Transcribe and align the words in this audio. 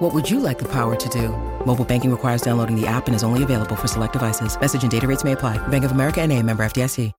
What 0.00 0.14
would 0.14 0.30
you 0.30 0.40
like 0.40 0.58
the 0.58 0.68
power 0.68 0.96
to 0.96 1.08
do? 1.10 1.28
Mobile 1.66 1.84
banking 1.84 2.10
requires 2.10 2.40
downloading 2.40 2.74
the 2.74 2.86
app 2.86 3.06
and 3.06 3.14
is 3.14 3.22
only 3.22 3.42
available 3.42 3.76
for 3.76 3.86
select 3.86 4.14
devices. 4.14 4.58
Message 4.58 4.80
and 4.80 4.90
data 4.90 5.06
rates 5.06 5.24
may 5.24 5.32
apply. 5.32 5.58
Bank 5.68 5.84
of 5.84 5.90
America 5.90 6.22
and 6.22 6.32
a 6.32 6.42
member 6.42 6.64
FDIC. 6.64 7.12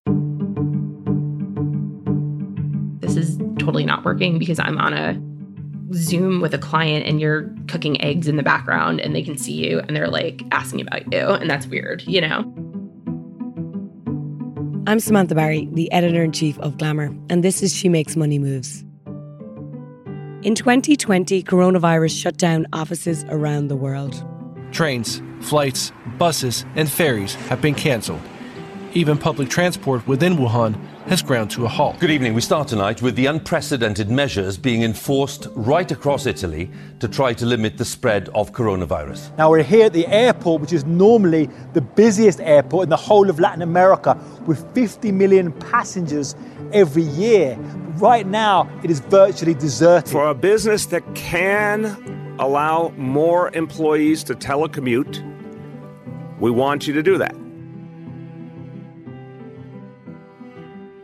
This 3.00 3.16
is 3.18 3.38
totally 3.60 3.86
not 3.86 4.04
working 4.04 4.40
because 4.40 4.58
I'm 4.58 4.80
on 4.80 4.94
a 4.94 5.94
Zoom 5.94 6.42
with 6.42 6.56
a 6.56 6.58
client 6.58 7.06
and 7.06 7.22
you're 7.22 7.54
cooking 7.68 8.02
eggs 8.02 8.28
in 8.28 8.36
the 8.36 8.42
background 8.42 9.00
and 9.00 9.16
they 9.16 9.22
can 9.22 9.38
see 9.38 9.54
you 9.54 9.82
and 9.82 9.96
they're 9.96 10.08
like 10.08 10.42
asking 10.52 10.82
about 10.82 11.14
you. 11.14 11.20
And 11.20 11.48
that's 11.48 11.68
weird, 11.68 12.02
you 12.08 12.20
know? 12.20 12.40
I'm 14.88 15.00
Samantha 15.00 15.36
Barry, 15.36 15.70
the 15.74 15.92
editor 15.92 16.24
in 16.24 16.32
chief 16.32 16.58
of 16.58 16.80
Glamour, 16.80 17.16
and 17.30 17.44
this 17.44 17.62
is 17.62 17.76
She 17.76 17.90
Makes 17.90 18.16
Money 18.16 18.40
Moves. 18.40 18.84
In 20.44 20.56
2020, 20.56 21.44
coronavirus 21.44 22.20
shut 22.20 22.36
down 22.36 22.66
offices 22.74 23.24
around 23.26 23.68
the 23.68 23.76
world. 23.76 24.26
Trains, 24.72 25.22
flights, 25.40 25.92
buses, 26.18 26.66
and 26.76 26.90
ferries 26.90 27.36
have 27.36 27.62
been 27.62 27.76
cancelled. 27.76 28.22
Even 28.94 29.20
public 29.20 29.50
transport 29.50 30.08
within 30.08 30.38
Wuhan 30.38 30.76
has 31.08 31.22
ground 31.22 31.50
to 31.52 31.66
a 31.66 31.68
halt. 31.68 32.00
Good 32.00 32.12
evening. 32.12 32.34
We 32.34 32.42
start 32.42 32.68
tonight 32.68 33.02
with 33.02 33.16
the 33.16 33.26
unprecedented 33.26 34.10
measures 34.10 34.58
being 34.58 34.84
enforced 34.84 35.48
right 35.56 35.92
across 35.92 36.26
Italy 36.26 36.70
to 37.00 37.08
try 37.08 37.34
to 37.34 37.46
limit 37.46 37.78
the 37.78 37.86
spread 37.86 38.30
of 38.36 38.52
coronavirus. 38.52 39.36
Now, 39.38 39.50
we're 39.50 39.64
here 39.64 39.88
at 39.88 39.94
the 39.94 40.08
airport, 40.08 40.62
which 40.62 40.74
is 40.74 40.86
normally 40.86 41.50
the 41.74 41.82
busiest 41.82 42.40
airport 42.40 42.84
in 42.84 42.90
the 42.90 42.98
whole 42.98 43.30
of 43.30 43.40
Latin 43.40 43.62
America, 43.62 44.18
with 44.46 44.64
50 44.76 45.12
million 45.12 45.52
passengers 45.54 46.36
every 46.72 47.04
year. 47.04 47.56
Right 47.96 48.28
now, 48.28 48.70
it 48.84 48.92
is 48.92 49.00
virtually 49.00 49.56
deserted. 49.56 50.12
For 50.12 50.30
a 50.30 50.36
business 50.36 50.86
that 50.88 51.04
can 51.16 52.36
allow 52.40 52.94
more 52.96 53.50
employees 53.56 54.24
to 54.26 54.36
telecommute, 54.36 55.28
we 56.40 56.52
want 56.52 56.88
you 56.88 56.94
to 56.94 57.04
do 57.04 57.18
that. 57.18 57.36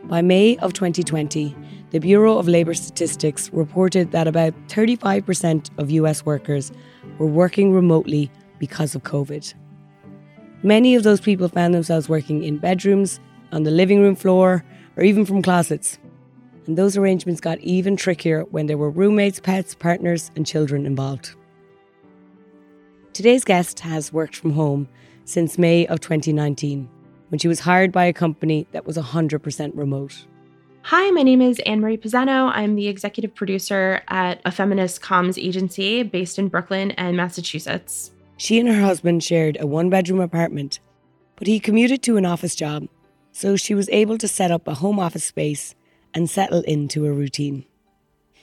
By 0.08 0.22
May 0.22 0.56
of 0.56 0.72
2020, 0.72 1.54
the 1.90 1.98
Bureau 1.98 2.38
of 2.38 2.48
Labor 2.48 2.72
Statistics 2.72 3.52
reported 3.52 4.10
that 4.12 4.26
about 4.26 4.54
35% 4.68 5.68
of 5.76 5.90
US 5.90 6.24
workers 6.24 6.72
were 7.18 7.26
working 7.26 7.74
remotely 7.74 8.30
because 8.58 8.94
of 8.94 9.02
COVID. 9.02 9.52
Many 10.62 10.94
of 10.94 11.02
those 11.02 11.20
people 11.20 11.50
found 11.50 11.74
themselves 11.74 12.08
working 12.08 12.42
in 12.42 12.56
bedrooms, 12.56 13.20
on 13.52 13.64
the 13.64 13.70
living 13.70 14.00
room 14.00 14.16
floor, 14.16 14.64
or 14.96 15.02
even 15.02 15.26
from 15.26 15.42
closets. 15.42 15.98
And 16.66 16.78
those 16.78 16.96
arrangements 16.96 17.42
got 17.42 17.58
even 17.58 17.94
trickier 17.94 18.44
when 18.44 18.64
there 18.64 18.78
were 18.78 18.90
roommates, 18.90 19.40
pets, 19.40 19.74
partners, 19.74 20.30
and 20.36 20.46
children 20.46 20.86
involved. 20.86 21.34
Today's 23.12 23.44
guest 23.44 23.80
has 23.80 24.10
worked 24.10 24.36
from 24.36 24.52
home 24.52 24.88
since 25.26 25.58
May 25.58 25.86
of 25.86 26.00
2019 26.00 26.88
when 27.28 27.38
she 27.38 27.48
was 27.48 27.60
hired 27.60 27.92
by 27.92 28.04
a 28.04 28.12
company 28.12 28.66
that 28.72 28.86
was 28.86 28.96
100% 28.96 29.72
remote. 29.74 30.26
Hi, 30.82 31.10
my 31.10 31.22
name 31.22 31.42
is 31.42 31.58
Anne 31.66 31.80
Marie 31.80 31.98
Pisano. 31.98 32.50
I'm 32.54 32.74
the 32.74 32.88
executive 32.88 33.34
producer 33.34 34.02
at 34.08 34.40
a 34.44 34.50
feminist 34.50 35.02
comms 35.02 35.42
agency 35.42 36.02
based 36.02 36.38
in 36.38 36.48
Brooklyn 36.48 36.92
and 36.92 37.16
Massachusetts. 37.16 38.10
She 38.38 38.58
and 38.58 38.68
her 38.68 38.80
husband 38.80 39.22
shared 39.22 39.58
a 39.60 39.66
one 39.66 39.90
bedroom 39.90 40.20
apartment, 40.20 40.80
but 41.36 41.46
he 41.46 41.60
commuted 41.60 42.02
to 42.04 42.16
an 42.16 42.24
office 42.24 42.54
job, 42.54 42.88
so 43.32 43.56
she 43.56 43.74
was 43.74 43.88
able 43.90 44.16
to 44.18 44.28
set 44.28 44.50
up 44.50 44.66
a 44.66 44.74
home 44.74 44.98
office 44.98 45.24
space 45.24 45.74
and 46.14 46.30
settle 46.30 46.62
into 46.62 47.04
a 47.04 47.12
routine. 47.12 47.66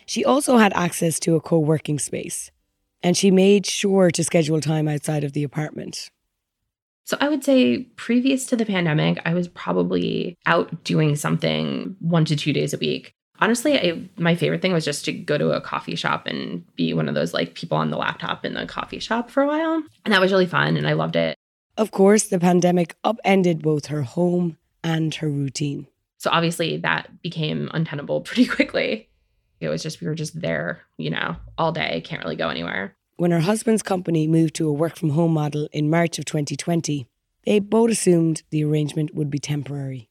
She 0.05 0.23
also 0.23 0.57
had 0.57 0.73
access 0.73 1.19
to 1.21 1.35
a 1.35 1.41
co 1.41 1.57
working 1.57 1.97
space, 1.97 2.51
and 3.01 3.17
she 3.17 3.31
made 3.31 3.65
sure 3.65 4.11
to 4.11 4.23
schedule 4.23 4.61
time 4.61 4.87
outside 4.87 5.23
of 5.23 5.33
the 5.33 5.43
apartment. 5.43 6.11
So 7.05 7.17
I 7.21 7.29
would 7.29 7.43
say 7.43 7.83
previous 7.95 8.47
to 8.47 8.55
the 8.55 8.65
pandemic, 8.65 9.21
I 9.25 9.35
was 9.35 9.47
probably 9.47 10.37
out 10.47 10.83
doing 10.83 11.15
something 11.15 11.95
one 11.99 12.25
to 12.25 12.35
two 12.35 12.51
days 12.51 12.73
a 12.73 12.79
week. 12.79 13.13
Honestly, 13.39 13.77
I, 13.77 14.01
my 14.17 14.33
favorite 14.33 14.61
thing 14.61 14.73
was 14.73 14.85
just 14.85 15.05
to 15.05 15.11
go 15.11 15.37
to 15.37 15.51
a 15.51 15.61
coffee 15.61 15.95
shop 15.95 16.25
and 16.25 16.63
be 16.75 16.93
one 16.93 17.07
of 17.07 17.13
those 17.13 17.33
like 17.33 17.53
people 17.53 17.77
on 17.77 17.91
the 17.91 17.97
laptop 17.97 18.43
in 18.43 18.55
the 18.55 18.65
coffee 18.65 18.99
shop 18.99 19.29
for 19.29 19.43
a 19.43 19.47
while. 19.47 19.83
And 20.03 20.13
that 20.13 20.21
was 20.21 20.31
really 20.31 20.47
fun 20.47 20.77
and 20.77 20.87
I 20.87 20.93
loved 20.93 21.15
it. 21.15 21.37
Of 21.77 21.91
course, 21.91 22.23
the 22.23 22.39
pandemic 22.39 22.95
upended 23.03 23.61
both 23.61 23.87
her 23.87 24.01
home 24.01 24.57
and 24.83 25.13
her 25.15 25.29
routine. 25.29 25.87
So 26.17 26.31
obviously 26.31 26.77
that 26.77 27.21
became 27.21 27.69
untenable 27.73 28.21
pretty 28.21 28.47
quickly. 28.47 29.09
It 29.59 29.69
was 29.69 29.83
just, 29.83 30.01
we 30.01 30.07
were 30.07 30.15
just 30.15 30.39
there, 30.39 30.81
you 30.97 31.11
know, 31.11 31.35
all 31.57 31.71
day, 31.71 32.01
can't 32.01 32.23
really 32.23 32.35
go 32.35 32.49
anywhere. 32.49 32.95
When 33.17 33.31
her 33.31 33.39
husband's 33.39 33.81
company 33.81 34.27
moved 34.27 34.55
to 34.55 34.67
a 34.67 34.73
work 34.73 34.97
from 34.97 35.11
home 35.11 35.31
model 35.31 35.69
in 35.71 35.89
March 35.89 36.19
of 36.19 36.25
2020, 36.25 37.07
they 37.45 37.59
both 37.59 37.91
assumed 37.91 38.43
the 38.49 38.65
arrangement 38.65 39.15
would 39.15 39.29
be 39.29 39.39
temporary. 39.39 40.09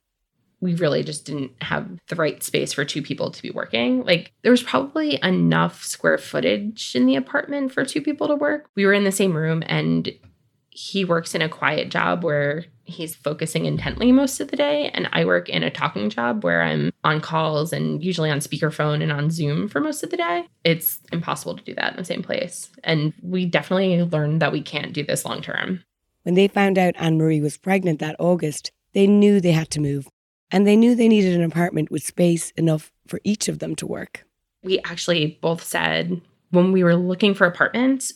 We 0.62 0.74
really 0.74 1.02
just 1.02 1.26
didn't 1.26 1.52
have 1.60 2.00
the 2.08 2.16
right 2.16 2.42
space 2.42 2.72
for 2.72 2.82
two 2.86 3.02
people 3.02 3.30
to 3.30 3.42
be 3.42 3.50
working. 3.50 4.04
Like, 4.04 4.32
there 4.40 4.50
was 4.50 4.62
probably 4.62 5.18
enough 5.22 5.84
square 5.84 6.16
footage 6.16 6.96
in 6.96 7.04
the 7.04 7.16
apartment 7.16 7.72
for 7.72 7.84
two 7.84 8.00
people 8.00 8.26
to 8.28 8.36
work. 8.36 8.70
We 8.74 8.86
were 8.86 8.94
in 8.94 9.04
the 9.04 9.12
same 9.12 9.36
room, 9.36 9.62
and 9.66 10.10
he 10.76 11.04
works 11.04 11.34
in 11.34 11.42
a 11.42 11.48
quiet 11.48 11.88
job 11.88 12.24
where 12.24 12.64
he's 12.82 13.14
focusing 13.14 13.64
intently 13.64 14.12
most 14.12 14.40
of 14.40 14.48
the 14.48 14.56
day 14.56 14.90
and 14.92 15.08
i 15.12 15.24
work 15.24 15.48
in 15.48 15.62
a 15.62 15.70
talking 15.70 16.10
job 16.10 16.44
where 16.44 16.62
i'm 16.62 16.92
on 17.04 17.20
calls 17.20 17.72
and 17.72 18.02
usually 18.02 18.30
on 18.30 18.40
speakerphone 18.40 19.02
and 19.02 19.12
on 19.12 19.30
zoom 19.30 19.68
for 19.68 19.80
most 19.80 20.02
of 20.02 20.10
the 20.10 20.16
day. 20.16 20.46
It's 20.64 21.00
impossible 21.12 21.56
to 21.56 21.64
do 21.64 21.74
that 21.74 21.92
in 21.92 21.98
the 21.98 22.04
same 22.04 22.22
place. 22.22 22.70
And 22.82 23.12
we 23.22 23.44
definitely 23.46 24.02
learned 24.02 24.40
that 24.40 24.52
we 24.52 24.62
can't 24.62 24.94
do 24.94 25.04
this 25.04 25.24
long 25.24 25.42
term. 25.42 25.84
When 26.22 26.34
they 26.34 26.48
found 26.48 26.78
out 26.78 26.94
anne 26.98 27.18
marie 27.18 27.40
was 27.40 27.58
pregnant 27.58 28.00
that 28.00 28.16
august 28.18 28.72
they 28.94 29.06
knew 29.06 29.40
they 29.40 29.52
had 29.52 29.70
to 29.70 29.80
move 29.80 30.08
and 30.50 30.66
they 30.66 30.76
knew 30.76 30.94
they 30.94 31.08
needed 31.08 31.34
an 31.34 31.42
apartment 31.42 31.90
with 31.90 32.02
space 32.02 32.50
enough 32.52 32.90
for 33.06 33.20
each 33.24 33.48
of 33.48 33.58
them 33.58 33.76
to 33.76 33.86
work. 33.86 34.24
We 34.62 34.80
actually 34.80 35.38
both 35.42 35.62
said 35.62 36.20
when 36.50 36.72
we 36.72 36.82
were 36.82 36.96
looking 36.96 37.34
for 37.34 37.46
apartments 37.46 38.14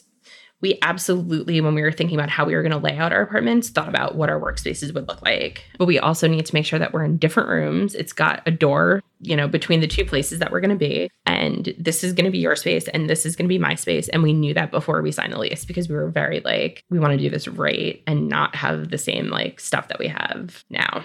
we 0.60 0.78
absolutely, 0.82 1.60
when 1.60 1.74
we 1.74 1.82
were 1.82 1.92
thinking 1.92 2.18
about 2.18 2.30
how 2.30 2.44
we 2.44 2.54
were 2.54 2.62
going 2.62 2.72
to 2.72 2.78
lay 2.78 2.96
out 2.96 3.12
our 3.12 3.22
apartments, 3.22 3.68
thought 3.68 3.88
about 3.88 4.16
what 4.16 4.28
our 4.28 4.40
workspaces 4.40 4.92
would 4.92 5.06
look 5.06 5.22
like. 5.22 5.64
But 5.78 5.86
we 5.86 5.98
also 5.98 6.26
need 6.26 6.46
to 6.46 6.54
make 6.54 6.66
sure 6.66 6.78
that 6.78 6.92
we're 6.92 7.04
in 7.04 7.16
different 7.16 7.48
rooms. 7.48 7.94
It's 7.94 8.12
got 8.12 8.42
a 8.46 8.50
door, 8.50 9.02
you 9.20 9.36
know, 9.36 9.46
between 9.46 9.80
the 9.80 9.86
two 9.86 10.04
places 10.04 10.40
that 10.40 10.50
we're 10.50 10.60
going 10.60 10.70
to 10.70 10.76
be. 10.76 11.10
And 11.26 11.72
this 11.78 12.02
is 12.02 12.12
going 12.12 12.24
to 12.24 12.30
be 12.30 12.38
your 12.38 12.56
space 12.56 12.88
and 12.88 13.08
this 13.08 13.24
is 13.24 13.36
going 13.36 13.44
to 13.44 13.48
be 13.48 13.58
my 13.58 13.76
space. 13.76 14.08
And 14.08 14.22
we 14.22 14.32
knew 14.32 14.52
that 14.54 14.72
before 14.72 15.00
we 15.00 15.12
signed 15.12 15.32
the 15.32 15.38
lease 15.38 15.64
because 15.64 15.88
we 15.88 15.94
were 15.94 16.10
very 16.10 16.40
like, 16.40 16.84
we 16.90 16.98
want 16.98 17.12
to 17.12 17.18
do 17.18 17.30
this 17.30 17.46
right 17.46 18.02
and 18.06 18.28
not 18.28 18.56
have 18.56 18.90
the 18.90 18.98
same 18.98 19.28
like 19.28 19.60
stuff 19.60 19.88
that 19.88 19.98
we 20.00 20.08
have 20.08 20.64
now. 20.70 21.04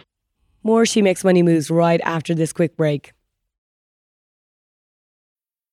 More 0.64 0.86
She 0.86 1.02
Makes 1.02 1.24
Money 1.24 1.44
moves 1.44 1.70
right 1.70 2.02
after 2.06 2.34
this 2.34 2.54
quick 2.54 2.78
break. 2.78 3.12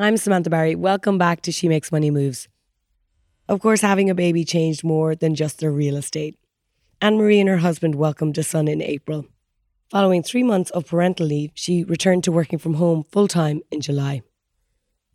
I'm 0.00 0.16
Samantha 0.16 0.48
Barry. 0.48 0.76
Welcome 0.76 1.18
back 1.18 1.42
to 1.42 1.50
She 1.50 1.68
Makes 1.68 1.90
Money 1.90 2.12
Moves. 2.12 2.46
Of 3.48 3.60
course, 3.60 3.80
having 3.80 4.08
a 4.08 4.14
baby 4.14 4.44
changed 4.44 4.84
more 4.84 5.16
than 5.16 5.34
just 5.34 5.58
their 5.58 5.72
real 5.72 5.96
estate. 5.96 6.38
Anne 7.00 7.16
Marie 7.16 7.40
and 7.40 7.48
her 7.48 7.56
husband 7.56 7.96
welcomed 7.96 8.38
a 8.38 8.44
son 8.44 8.68
in 8.68 8.80
April. 8.80 9.26
Following 9.90 10.22
three 10.22 10.44
months 10.44 10.70
of 10.70 10.86
parental 10.86 11.26
leave, 11.26 11.50
she 11.54 11.82
returned 11.82 12.22
to 12.24 12.32
working 12.32 12.60
from 12.60 12.74
home 12.74 13.02
full 13.02 13.26
time 13.26 13.60
in 13.72 13.80
July. 13.80 14.22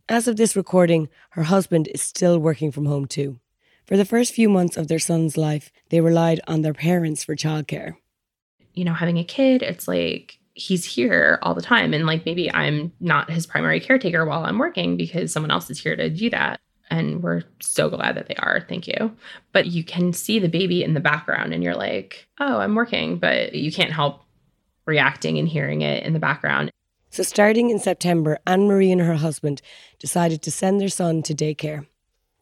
As 0.09 0.27
of 0.27 0.35
this 0.35 0.53
recording, 0.53 1.07
her 1.29 1.44
husband 1.44 1.88
is 1.88 2.01
still 2.01 2.38
working 2.38 2.69
from 2.69 2.86
home 2.86 3.06
too. 3.06 3.39
For 3.86 3.95
the 3.95 4.03
first 4.03 4.33
few 4.33 4.50
months 4.50 4.75
of 4.75 4.89
their 4.89 5.00
son's 5.00 5.38
life, 5.38 5.71
they 5.91 6.01
relied 6.01 6.41
on 6.45 6.62
their 6.62 6.74
parents 6.74 7.24
for 7.24 7.38
childcare. 7.38 7.95
you 8.74 8.83
know, 8.83 8.94
having 8.94 9.18
a 9.18 9.24
kid, 9.24 9.62
it's 9.62 9.88
like 9.88 10.39
he's 10.53 10.85
here 10.85 11.39
all 11.41 11.53
the 11.53 11.61
time. 11.61 11.94
And 11.94 12.05
like 12.05 12.25
maybe 12.25 12.51
I'm 12.51 12.91
not 13.00 13.29
his 13.29 13.45
primary 13.45 13.79
caretaker 13.79 14.25
while 14.25 14.45
I'm 14.45 14.59
working 14.59 14.97
because 14.97 15.31
someone 15.31 15.51
else 15.51 15.69
is 15.69 15.79
here 15.79 15.95
to 15.95 16.09
do 16.09 16.29
that. 16.29 16.59
And 16.89 17.23
we're 17.23 17.44
so 17.59 17.89
glad 17.89 18.15
that 18.15 18.27
they 18.27 18.35
are. 18.35 18.63
Thank 18.67 18.88
you. 18.88 19.15
But 19.51 19.67
you 19.67 19.83
can 19.83 20.13
see 20.13 20.38
the 20.38 20.50
baby 20.50 20.83
in 20.83 20.94
the 20.94 21.00
background 21.00 21.53
and 21.53 21.63
you're 21.63 21.75
like, 21.75 22.27
oh, 22.39 22.57
I'm 22.57 22.75
working, 22.75 23.17
but 23.17 23.55
you 23.55 23.71
can't 23.71 23.91
help 23.91 24.21
reacting 24.85 25.39
and 25.39 25.47
hearing 25.47 25.81
it 25.81 26.03
in 26.03 26.13
the 26.13 26.19
background. 26.19 26.71
So, 27.09 27.23
starting 27.23 27.69
in 27.69 27.77
September, 27.77 28.39
Anne 28.47 28.67
Marie 28.67 28.91
and 28.91 29.00
her 29.01 29.13
husband 29.13 29.61
decided 30.00 30.41
to 30.41 30.51
send 30.51 30.81
their 30.81 30.89
son 30.89 31.21
to 31.23 31.35
daycare, 31.35 31.85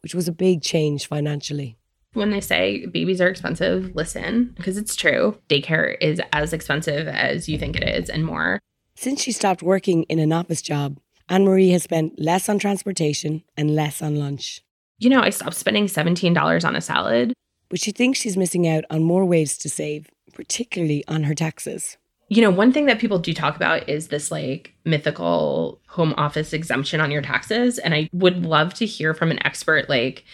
which 0.02 0.14
was 0.14 0.28
a 0.28 0.32
big 0.32 0.62
change 0.62 1.06
financially. 1.06 1.76
When 2.14 2.30
they 2.30 2.40
say 2.40 2.86
babies 2.86 3.20
are 3.20 3.28
expensive, 3.28 3.94
listen, 3.94 4.52
because 4.56 4.76
it's 4.76 4.94
true. 4.94 5.38
Daycare 5.48 5.96
is 6.00 6.20
as 6.32 6.52
expensive 6.52 7.08
as 7.08 7.48
you 7.48 7.58
think 7.58 7.76
it 7.76 7.88
is 7.88 8.10
and 8.10 8.24
more. 8.24 8.58
Since 8.94 9.22
she 9.22 9.32
stopped 9.32 9.62
working 9.62 10.02
in 10.04 10.18
an 10.18 10.32
office 10.32 10.60
job, 10.60 10.98
Anne 11.28 11.44
Marie 11.44 11.70
has 11.70 11.84
spent 11.84 12.20
less 12.20 12.48
on 12.48 12.58
transportation 12.58 13.42
and 13.56 13.74
less 13.74 14.02
on 14.02 14.16
lunch. 14.16 14.60
You 14.98 15.08
know, 15.08 15.20
I 15.20 15.30
stopped 15.30 15.56
spending 15.56 15.86
$17 15.86 16.64
on 16.64 16.76
a 16.76 16.80
salad. 16.80 17.32
But 17.70 17.80
she 17.80 17.90
thinks 17.90 18.20
she's 18.20 18.36
missing 18.36 18.68
out 18.68 18.84
on 18.90 19.02
more 19.02 19.24
ways 19.24 19.56
to 19.58 19.70
save, 19.70 20.10
particularly 20.34 21.02
on 21.08 21.22
her 21.22 21.34
taxes. 21.34 21.96
You 22.28 22.42
know, 22.42 22.50
one 22.50 22.70
thing 22.70 22.84
that 22.86 22.98
people 22.98 23.18
do 23.18 23.32
talk 23.32 23.56
about 23.56 23.88
is 23.88 24.08
this 24.08 24.30
like 24.30 24.74
mythical 24.84 25.80
home 25.86 26.12
office 26.18 26.52
exemption 26.52 27.00
on 27.00 27.10
your 27.10 27.22
taxes. 27.22 27.78
And 27.78 27.94
I 27.94 28.10
would 28.12 28.44
love 28.44 28.74
to 28.74 28.86
hear 28.86 29.14
from 29.14 29.30
an 29.30 29.44
expert. 29.44 29.88
Like, 29.88 30.24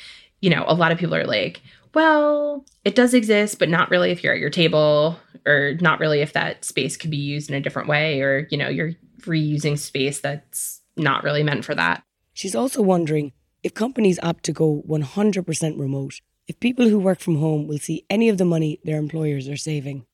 you 0.41 0.51
know, 0.51 0.65
a 0.67 0.75
lot 0.75 0.93
of 0.93 0.99
people 0.99 1.15
are 1.15 1.27
like, 1.27 1.61
well, 1.95 2.65
it 2.85 2.95
does 2.95 3.15
exist, 3.15 3.59
but 3.59 3.69
not 3.69 3.91
really 3.91 4.11
if 4.11 4.23
you're 4.23 4.35
at 4.35 4.41
your 4.41 4.51
table, 4.51 5.19
or 5.47 5.75
not 5.81 6.01
really 6.01 6.21
if 6.21 6.33
that 6.35 6.65
space 6.65 6.97
could 6.97 7.11
be 7.11 7.17
used 7.17 7.49
in 7.51 7.57
a 7.57 7.61
different 7.61 7.89
way, 7.89 8.21
or, 8.21 8.47
you 8.51 8.59
know, 8.59 8.69
you're 8.69 8.93
reusing 9.21 9.79
space 9.79 10.21
that's 10.21 10.81
not 10.97 11.25
really 11.25 11.43
meant 11.43 11.65
for 11.65 11.75
that. 11.75 12.03
She's 12.35 12.55
also 12.55 12.83
wondering 12.83 13.33
if 13.63 13.75
companies 13.75 14.21
opt 14.23 14.45
to 14.45 14.53
go 14.53 14.83
100% 14.89 15.79
remote, 15.79 16.21
if 16.47 16.61
people 16.61 16.89
who 16.89 16.99
work 16.99 17.21
from 17.21 17.37
home 17.37 17.67
will 17.67 17.79
see 17.79 18.05
any 18.09 18.29
of 18.29 18.39
the 18.39 18.45
money 18.45 18.81
their 18.85 18.99
employers 18.99 19.49
are 19.49 19.57
saving. 19.57 20.07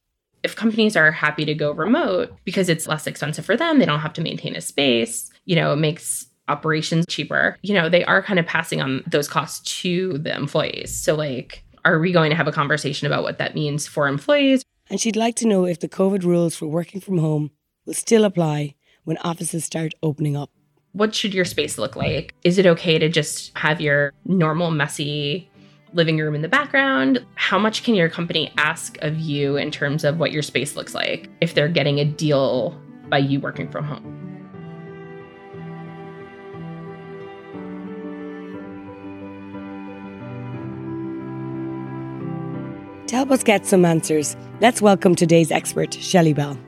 If 0.42 0.56
companies 0.56 0.96
are 0.96 1.10
happy 1.10 1.44
to 1.44 1.54
go 1.54 1.72
remote 1.72 2.34
because 2.44 2.68
it's 2.68 2.86
less 2.86 3.06
expensive 3.06 3.44
for 3.46 3.56
them, 3.56 3.78
they 3.78 3.86
don't 3.86 4.00
have 4.00 4.12
to 4.14 4.22
maintain 4.22 4.56
a 4.56 4.60
space, 4.60 5.30
you 5.44 5.56
know, 5.56 5.72
it 5.72 5.76
makes 5.76 6.26
operations 6.48 7.06
cheaper. 7.08 7.58
You 7.62 7.74
know, 7.74 7.88
they 7.88 8.04
are 8.04 8.22
kind 8.22 8.38
of 8.38 8.46
passing 8.46 8.80
on 8.80 9.02
those 9.06 9.28
costs 9.28 9.80
to 9.80 10.18
the 10.18 10.34
employees. 10.34 10.94
So, 10.94 11.14
like, 11.14 11.64
are 11.84 11.98
we 11.98 12.12
going 12.12 12.30
to 12.30 12.36
have 12.36 12.48
a 12.48 12.52
conversation 12.52 13.06
about 13.06 13.22
what 13.22 13.38
that 13.38 13.54
means 13.54 13.86
for 13.86 14.08
employees? 14.08 14.64
And 14.90 15.00
she'd 15.00 15.16
like 15.16 15.36
to 15.36 15.46
know 15.46 15.64
if 15.64 15.80
the 15.80 15.88
COVID 15.88 16.24
rules 16.24 16.54
for 16.54 16.66
working 16.66 17.00
from 17.00 17.18
home 17.18 17.50
will 17.86 17.94
still 17.94 18.24
apply 18.24 18.74
when 19.04 19.18
offices 19.18 19.64
start 19.64 19.92
opening 20.02 20.36
up. 20.36 20.50
What 20.92 21.14
should 21.14 21.34
your 21.34 21.44
space 21.44 21.76
look 21.78 21.96
like? 21.96 22.34
Is 22.44 22.58
it 22.58 22.66
okay 22.66 22.98
to 22.98 23.08
just 23.08 23.56
have 23.58 23.80
your 23.80 24.12
normal, 24.24 24.70
messy 24.70 25.50
living 25.92 26.18
room 26.18 26.34
in 26.34 26.42
the 26.42 26.48
background? 26.48 27.24
How 27.34 27.58
much 27.58 27.82
can 27.82 27.94
your 27.94 28.08
company 28.08 28.52
ask 28.58 28.96
of 29.02 29.18
you 29.18 29.56
in 29.56 29.70
terms 29.70 30.04
of 30.04 30.18
what 30.18 30.32
your 30.32 30.42
space 30.42 30.76
looks 30.76 30.94
like 30.94 31.28
if 31.40 31.54
they're 31.54 31.68
getting 31.68 31.98
a 31.98 32.04
deal 32.04 32.80
by 33.08 33.18
you 33.18 33.40
working 33.40 33.68
from 33.68 33.84
home? 33.84 34.23
To 43.14 43.18
help 43.18 43.30
us 43.30 43.44
get 43.44 43.64
some 43.64 43.84
answers, 43.84 44.36
let's 44.60 44.82
welcome 44.82 45.14
today's 45.14 45.52
expert, 45.52 45.94
Shelly 45.94 46.32
Bell. 46.32 46.58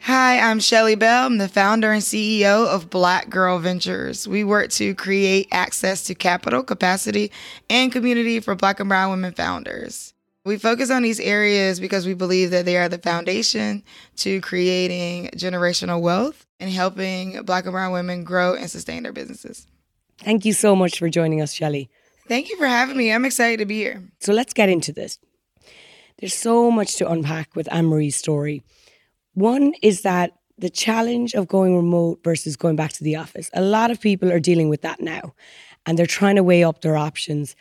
Hi, 0.00 0.40
I'm 0.40 0.58
Shelly 0.58 0.96
Bell. 0.96 1.26
I'm 1.26 1.38
the 1.38 1.46
founder 1.46 1.92
and 1.92 2.02
CEO 2.02 2.66
of 2.66 2.90
Black 2.90 3.30
Girl 3.30 3.56
Ventures. 3.60 4.26
We 4.26 4.42
work 4.42 4.70
to 4.70 4.96
create 4.96 5.46
access 5.52 6.02
to 6.06 6.16
capital, 6.16 6.64
capacity, 6.64 7.30
and 7.68 7.92
community 7.92 8.40
for 8.40 8.56
Black 8.56 8.80
and 8.80 8.88
Brown 8.88 9.12
women 9.12 9.32
founders. 9.32 10.12
We 10.44 10.58
focus 10.58 10.90
on 10.90 11.02
these 11.02 11.20
areas 11.20 11.78
because 11.78 12.04
we 12.04 12.14
believe 12.14 12.50
that 12.50 12.64
they 12.64 12.76
are 12.76 12.88
the 12.88 12.98
foundation 12.98 13.84
to 14.16 14.40
creating 14.40 15.30
generational 15.36 16.00
wealth 16.00 16.46
and 16.58 16.68
helping 16.68 17.40
Black 17.44 17.64
and 17.66 17.72
Brown 17.72 17.92
women 17.92 18.24
grow 18.24 18.56
and 18.56 18.68
sustain 18.68 19.04
their 19.04 19.12
businesses. 19.12 19.68
Thank 20.18 20.44
you 20.44 20.52
so 20.52 20.74
much 20.74 20.98
for 20.98 21.08
joining 21.08 21.40
us, 21.40 21.52
Shelly. 21.52 21.90
Thank 22.26 22.48
you 22.48 22.56
for 22.56 22.66
having 22.66 22.96
me. 22.96 23.12
I'm 23.12 23.24
excited 23.24 23.58
to 23.58 23.66
be 23.66 23.76
here. 23.76 24.02
So 24.18 24.32
let's 24.32 24.52
get 24.52 24.68
into 24.68 24.92
this. 24.92 25.20
There's 26.20 26.34
so 26.34 26.70
much 26.70 26.96
to 26.96 27.10
unpack 27.10 27.56
with 27.56 27.72
Anne 27.72 27.86
Marie's 27.86 28.14
story. 28.14 28.62
One 29.32 29.72
is 29.80 30.02
that 30.02 30.32
the 30.58 30.68
challenge 30.68 31.34
of 31.34 31.48
going 31.48 31.74
remote 31.74 32.20
versus 32.22 32.56
going 32.56 32.76
back 32.76 32.92
to 32.92 33.04
the 33.04 33.16
office. 33.16 33.50
A 33.54 33.62
lot 33.62 33.90
of 33.90 34.02
people 34.02 34.30
are 34.30 34.38
dealing 34.38 34.68
with 34.68 34.82
that 34.82 35.00
now 35.00 35.34
and 35.86 35.98
they're 35.98 36.04
trying 36.04 36.36
to 36.36 36.42
weigh 36.42 36.62
up 36.62 36.82
their 36.82 36.98
options. 36.98 37.56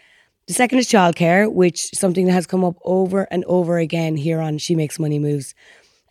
The 0.47 0.53
second 0.53 0.79
is 0.79 0.89
childcare, 0.89 1.49
which 1.49 1.93
is 1.93 1.99
something 1.99 2.25
that 2.25 2.33
has 2.33 2.45
come 2.45 2.65
up 2.65 2.75
over 2.83 3.27
and 3.31 3.45
over 3.45 3.77
again 3.77 4.17
here 4.17 4.41
on 4.41 4.57
She 4.57 4.75
Makes 4.75 4.99
Money 4.99 5.19
Moves. 5.19 5.55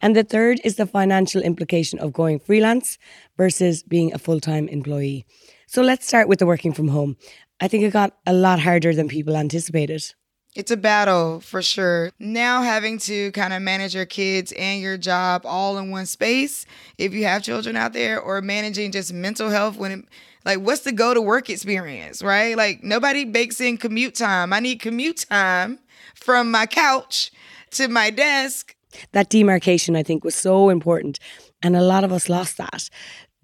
And 0.00 0.16
the 0.16 0.24
third 0.24 0.58
is 0.64 0.76
the 0.76 0.86
financial 0.86 1.42
implication 1.42 1.98
of 1.98 2.14
going 2.14 2.38
freelance 2.38 2.96
versus 3.36 3.82
being 3.82 4.14
a 4.14 4.18
full 4.18 4.40
time 4.40 4.68
employee. 4.68 5.26
So 5.66 5.82
let's 5.82 6.06
start 6.06 6.28
with 6.28 6.38
the 6.38 6.46
working 6.46 6.72
from 6.72 6.88
home. 6.88 7.18
I 7.60 7.68
think 7.68 7.84
it 7.84 7.92
got 7.92 8.16
a 8.26 8.32
lot 8.32 8.58
harder 8.58 8.94
than 8.94 9.08
people 9.08 9.36
anticipated. 9.36 10.14
It's 10.58 10.72
a 10.72 10.76
battle 10.76 11.38
for 11.38 11.62
sure. 11.62 12.10
Now 12.18 12.62
having 12.62 12.98
to 12.98 13.30
kind 13.30 13.52
of 13.52 13.62
manage 13.62 13.94
your 13.94 14.06
kids 14.06 14.50
and 14.58 14.82
your 14.82 14.98
job 14.98 15.42
all 15.44 15.78
in 15.78 15.92
one 15.92 16.04
space, 16.04 16.66
if 16.98 17.14
you 17.14 17.22
have 17.26 17.44
children 17.44 17.76
out 17.76 17.92
there, 17.92 18.20
or 18.20 18.42
managing 18.42 18.90
just 18.90 19.12
mental 19.12 19.50
health 19.50 19.76
when 19.76 19.92
it, 19.92 20.04
like 20.44 20.58
what's 20.58 20.80
the 20.80 20.90
go 20.90 21.14
to 21.14 21.22
work 21.22 21.48
experience, 21.48 22.24
right? 22.24 22.56
Like 22.56 22.82
nobody 22.82 23.24
bakes 23.24 23.60
in 23.60 23.76
commute 23.76 24.16
time. 24.16 24.52
I 24.52 24.58
need 24.58 24.80
commute 24.80 25.26
time 25.30 25.78
from 26.16 26.50
my 26.50 26.66
couch 26.66 27.30
to 27.70 27.86
my 27.86 28.10
desk. 28.10 28.74
That 29.12 29.30
demarcation 29.30 29.94
I 29.94 30.02
think 30.02 30.24
was 30.24 30.34
so 30.34 30.70
important 30.70 31.20
and 31.62 31.76
a 31.76 31.82
lot 31.82 32.02
of 32.02 32.10
us 32.10 32.28
lost 32.28 32.56
that. 32.56 32.90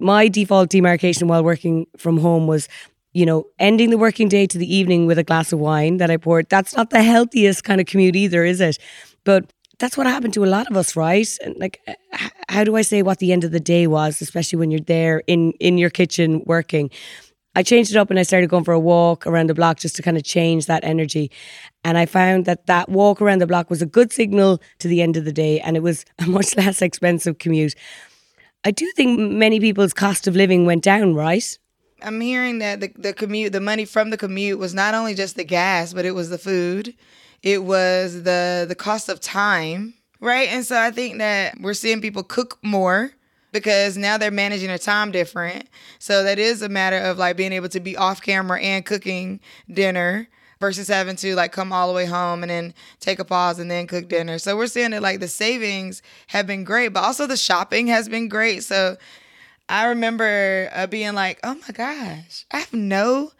My 0.00 0.26
default 0.26 0.70
demarcation 0.70 1.28
while 1.28 1.44
working 1.44 1.86
from 1.96 2.18
home 2.18 2.48
was 2.48 2.68
you 3.14 3.24
know, 3.24 3.46
ending 3.58 3.90
the 3.90 3.98
working 3.98 4.28
day 4.28 4.46
to 4.46 4.58
the 4.58 4.74
evening 4.74 5.06
with 5.06 5.18
a 5.18 5.24
glass 5.24 5.52
of 5.52 5.60
wine 5.60 5.96
that 5.98 6.10
I 6.10 6.16
poured. 6.16 6.48
That's 6.48 6.76
not 6.76 6.90
the 6.90 7.02
healthiest 7.02 7.64
kind 7.64 7.80
of 7.80 7.86
commute 7.86 8.16
either, 8.16 8.44
is 8.44 8.60
it? 8.60 8.76
But 9.24 9.52
that's 9.78 9.96
what 9.96 10.06
happened 10.06 10.34
to 10.34 10.44
a 10.44 10.46
lot 10.46 10.70
of 10.70 10.76
us, 10.76 10.96
right? 10.96 11.28
And 11.42 11.56
like, 11.58 11.80
how 12.48 12.64
do 12.64 12.76
I 12.76 12.82
say 12.82 13.02
what 13.02 13.18
the 13.18 13.32
end 13.32 13.44
of 13.44 13.52
the 13.52 13.60
day 13.60 13.86
was, 13.86 14.20
especially 14.20 14.58
when 14.58 14.70
you're 14.70 14.80
there 14.80 15.22
in 15.26 15.52
in 15.52 15.78
your 15.78 15.90
kitchen 15.90 16.42
working? 16.44 16.90
I 17.56 17.62
changed 17.62 17.92
it 17.92 17.96
up 17.96 18.10
and 18.10 18.18
I 18.18 18.24
started 18.24 18.50
going 18.50 18.64
for 18.64 18.74
a 18.74 18.80
walk 18.80 19.26
around 19.28 19.48
the 19.48 19.54
block 19.54 19.78
just 19.78 19.94
to 19.96 20.02
kind 20.02 20.16
of 20.16 20.24
change 20.24 20.66
that 20.66 20.82
energy. 20.82 21.30
And 21.84 21.96
I 21.96 22.06
found 22.06 22.46
that 22.46 22.66
that 22.66 22.88
walk 22.88 23.22
around 23.22 23.40
the 23.40 23.46
block 23.46 23.70
was 23.70 23.80
a 23.80 23.86
good 23.86 24.12
signal 24.12 24.60
to 24.80 24.88
the 24.88 25.00
end 25.00 25.16
of 25.16 25.24
the 25.24 25.32
day 25.32 25.60
and 25.60 25.76
it 25.76 25.82
was 25.82 26.04
a 26.18 26.26
much 26.26 26.56
less 26.56 26.82
expensive 26.82 27.38
commute. 27.38 27.74
I 28.64 28.70
do 28.70 28.90
think 28.96 29.20
many 29.20 29.60
people's 29.60 29.92
cost 29.92 30.26
of 30.26 30.34
living 30.34 30.64
went 30.66 30.82
down, 30.82 31.14
right? 31.14 31.58
I'm 32.04 32.20
hearing 32.20 32.58
that 32.58 32.80
the, 32.80 32.92
the 32.96 33.12
commute, 33.12 33.52
the 33.52 33.60
money 33.60 33.84
from 33.84 34.10
the 34.10 34.16
commute 34.16 34.58
was 34.58 34.74
not 34.74 34.94
only 34.94 35.14
just 35.14 35.36
the 35.36 35.44
gas, 35.44 35.92
but 35.92 36.04
it 36.04 36.12
was 36.12 36.30
the 36.30 36.38
food, 36.38 36.94
it 37.42 37.64
was 37.64 38.22
the 38.22 38.66
the 38.68 38.74
cost 38.74 39.08
of 39.08 39.20
time, 39.20 39.94
right? 40.20 40.48
And 40.48 40.64
so 40.64 40.78
I 40.78 40.90
think 40.90 41.18
that 41.18 41.60
we're 41.60 41.74
seeing 41.74 42.00
people 42.00 42.22
cook 42.22 42.58
more 42.62 43.12
because 43.52 43.96
now 43.96 44.18
they're 44.18 44.30
managing 44.30 44.68
their 44.68 44.78
time 44.78 45.12
different. 45.12 45.68
So 45.98 46.24
that 46.24 46.38
is 46.38 46.60
a 46.60 46.68
matter 46.68 46.98
of 46.98 47.18
like 47.18 47.36
being 47.36 47.52
able 47.52 47.68
to 47.70 47.80
be 47.80 47.96
off 47.96 48.20
camera 48.20 48.60
and 48.60 48.84
cooking 48.84 49.40
dinner 49.72 50.28
versus 50.60 50.88
having 50.88 51.16
to 51.16 51.34
like 51.34 51.52
come 51.52 51.72
all 51.72 51.88
the 51.88 51.94
way 51.94 52.06
home 52.06 52.42
and 52.42 52.50
then 52.50 52.74
take 53.00 53.18
a 53.18 53.24
pause 53.24 53.58
and 53.58 53.70
then 53.70 53.86
cook 53.86 54.08
dinner. 54.08 54.38
So 54.38 54.56
we're 54.56 54.66
seeing 54.66 54.90
that 54.90 55.02
like 55.02 55.20
the 55.20 55.28
savings 55.28 56.02
have 56.28 56.46
been 56.46 56.64
great, 56.64 56.88
but 56.88 57.04
also 57.04 57.26
the 57.26 57.36
shopping 57.36 57.86
has 57.88 58.08
been 58.08 58.28
great. 58.28 58.64
So 58.64 58.96
I 59.68 59.86
remember 59.86 60.68
uh, 60.72 60.86
being 60.86 61.14
like, 61.14 61.40
oh 61.42 61.54
my 61.54 61.72
gosh, 61.72 62.44
I 62.50 62.58
have 62.58 62.72
no 62.72 63.32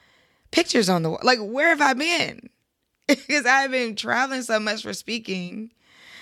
pictures 0.51 0.89
on 0.89 1.03
the 1.03 1.11
wall. 1.11 1.21
Like, 1.23 1.39
where 1.41 1.69
have 1.69 1.81
I 1.81 1.93
been? 1.93 2.49
because 3.07 3.45
I've 3.45 3.71
been 3.71 3.97
traveling 3.97 4.43
so 4.43 4.59
much 4.59 4.83
for 4.83 4.95
speaking 4.95 5.71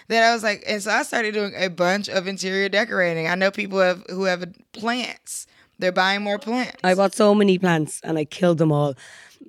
that 0.08 0.28
I 0.28 0.34
was 0.34 0.42
like, 0.42 0.64
and 0.66 0.82
so 0.82 0.90
I 0.90 1.02
started 1.02 1.34
doing 1.34 1.54
a 1.56 1.68
bunch 1.68 2.08
of 2.08 2.26
interior 2.26 2.68
decorating. 2.68 3.28
I 3.28 3.34
know 3.36 3.50
people 3.50 3.78
have 3.78 4.04
who 4.08 4.24
have 4.24 4.44
plants. 4.72 5.46
They're 5.78 5.92
buying 5.92 6.22
more 6.22 6.38
plants. 6.38 6.78
I 6.84 6.94
bought 6.94 7.14
so 7.14 7.34
many 7.34 7.58
plants 7.58 8.00
and 8.04 8.18
I 8.18 8.24
killed 8.24 8.58
them 8.58 8.72
all. 8.72 8.94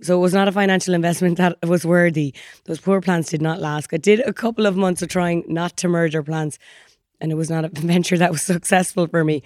So 0.01 0.17
it 0.17 0.21
was 0.21 0.33
not 0.33 0.47
a 0.47 0.51
financial 0.51 0.93
investment 0.93 1.37
that 1.39 1.57
was 1.63 1.85
worthy. 1.85 2.33
Those 2.65 2.79
poor 2.79 3.01
plants 3.01 3.29
did 3.29 3.41
not 3.41 3.59
last. 3.59 3.89
I 3.91 3.97
did 3.97 4.21
a 4.21 4.33
couple 4.33 4.65
of 4.65 4.75
months 4.75 5.01
of 5.01 5.09
trying 5.09 5.43
not 5.47 5.77
to 5.77 5.87
murder 5.87 6.23
plants, 6.23 6.59
and 7.19 7.31
it 7.31 7.35
was 7.35 7.49
not 7.49 7.65
a 7.65 7.69
venture 7.73 8.17
that 8.17 8.31
was 8.31 8.41
successful 8.41 9.07
for 9.07 9.23
me. 9.23 9.43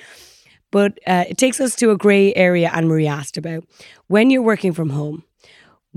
But 0.72 1.00
uh, 1.08 1.26
it 1.30 1.38
takes 1.38 1.60
us 1.62 1.76
to 1.78 1.92
a 1.92 1.98
grey 1.98 2.34
area 2.36 2.70
Anne 2.74 2.88
Marie 2.88 3.08
asked 3.08 3.38
about. 3.38 3.64
When 4.08 4.30
you're 4.30 4.42
working 4.42 4.74
from 4.74 4.90
home, 4.90 5.24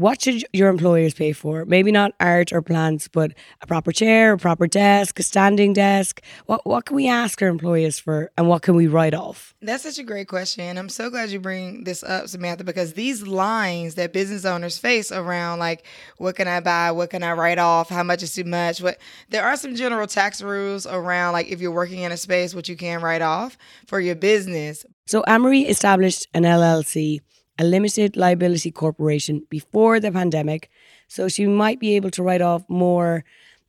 What 0.01 0.23
should 0.23 0.47
your 0.55 0.71
employers 0.71 1.13
pay 1.13 1.33
for? 1.33 1.67
Maybe 1.67 1.93
not 1.93 2.15
art 2.19 2.55
or 2.55 2.63
plants, 2.63 3.07
but 3.07 3.33
a 3.61 3.67
proper 3.67 3.93
chair, 3.93 4.33
a 4.33 4.39
proper 4.39 4.67
desk, 4.67 5.19
a 5.19 5.23
standing 5.23 5.75
desk. 5.75 6.23
What 6.47 6.65
what 6.65 6.87
can 6.87 6.97
we 6.97 7.07
ask 7.07 7.43
our 7.43 7.49
employers 7.49 7.99
for 7.99 8.31
and 8.39 8.49
what 8.49 8.63
can 8.63 8.77
we 8.77 8.87
write 8.87 9.13
off? 9.13 9.55
That's 9.61 9.83
such 9.83 9.99
a 9.99 10.03
great 10.03 10.27
question. 10.27 10.79
I'm 10.79 10.89
so 10.89 11.11
glad 11.11 11.29
you 11.29 11.39
bring 11.39 11.85
this 11.85 12.03
up, 12.03 12.29
Samantha, 12.29 12.65
because 12.65 12.95
these 12.95 13.27
lines 13.27 13.97
that 13.97 14.15
business 14.15 14.47
owners 14.47 14.79
face 14.79 15.13
around 15.13 15.59
like 15.59 15.85
what 16.17 16.35
can 16.35 16.49
I 16.49 16.61
buy, 16.61 16.93
what 16.93 17.11
can 17.11 17.23
I 17.23 17.33
write 17.33 17.59
off, 17.59 17.91
how 17.91 18.03
much 18.03 18.23
is 18.23 18.35
too 18.35 18.45
much, 18.45 18.81
what 18.81 18.97
there 19.29 19.45
are 19.45 19.55
some 19.55 19.75
general 19.75 20.07
tax 20.07 20.41
rules 20.41 20.87
around 20.87 21.35
like 21.35 21.49
if 21.49 21.61
you're 21.61 21.73
working 21.73 21.99
in 21.99 22.11
a 22.11 22.17
space 22.17 22.55
what 22.55 22.71
you 22.71 22.77
can 22.77 23.03
write 23.03 23.21
off 23.21 23.59
for 23.87 24.01
your 24.01 24.15
business. 24.15 24.87
So 25.05 25.23
Anne 25.25 25.43
Marie 25.43 25.67
established 25.67 26.27
an 26.33 26.45
LLC 26.45 27.21
a 27.61 27.65
limited 27.65 28.17
liability 28.17 28.71
corporation 28.71 29.47
before 29.51 30.01
the 30.01 30.11
pandemic, 30.11 30.71
so 31.09 31.29
she 31.29 31.47
might 31.47 31.79
be 31.79 31.95
able 31.95 32.11
to 32.11 32.23
write 32.23 32.41
off 32.41 32.65
more 32.71 33.23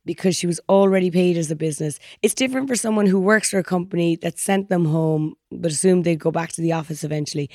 because 0.06 0.34
she 0.34 0.46
was 0.46 0.58
already 0.66 1.10
paid 1.10 1.36
as 1.36 1.50
a 1.50 1.54
business. 1.54 1.98
It's 2.22 2.32
different 2.32 2.68
for 2.68 2.74
someone 2.74 3.04
who 3.04 3.20
works 3.20 3.50
for 3.50 3.58
a 3.58 3.62
company 3.62 4.16
that 4.16 4.38
sent 4.38 4.70
them 4.70 4.86
home 4.86 5.34
but 5.52 5.70
assumed 5.70 6.04
they'd 6.04 6.18
go 6.18 6.30
back 6.30 6.52
to 6.52 6.62
the 6.62 6.72
office 6.72 7.04
eventually. 7.04 7.50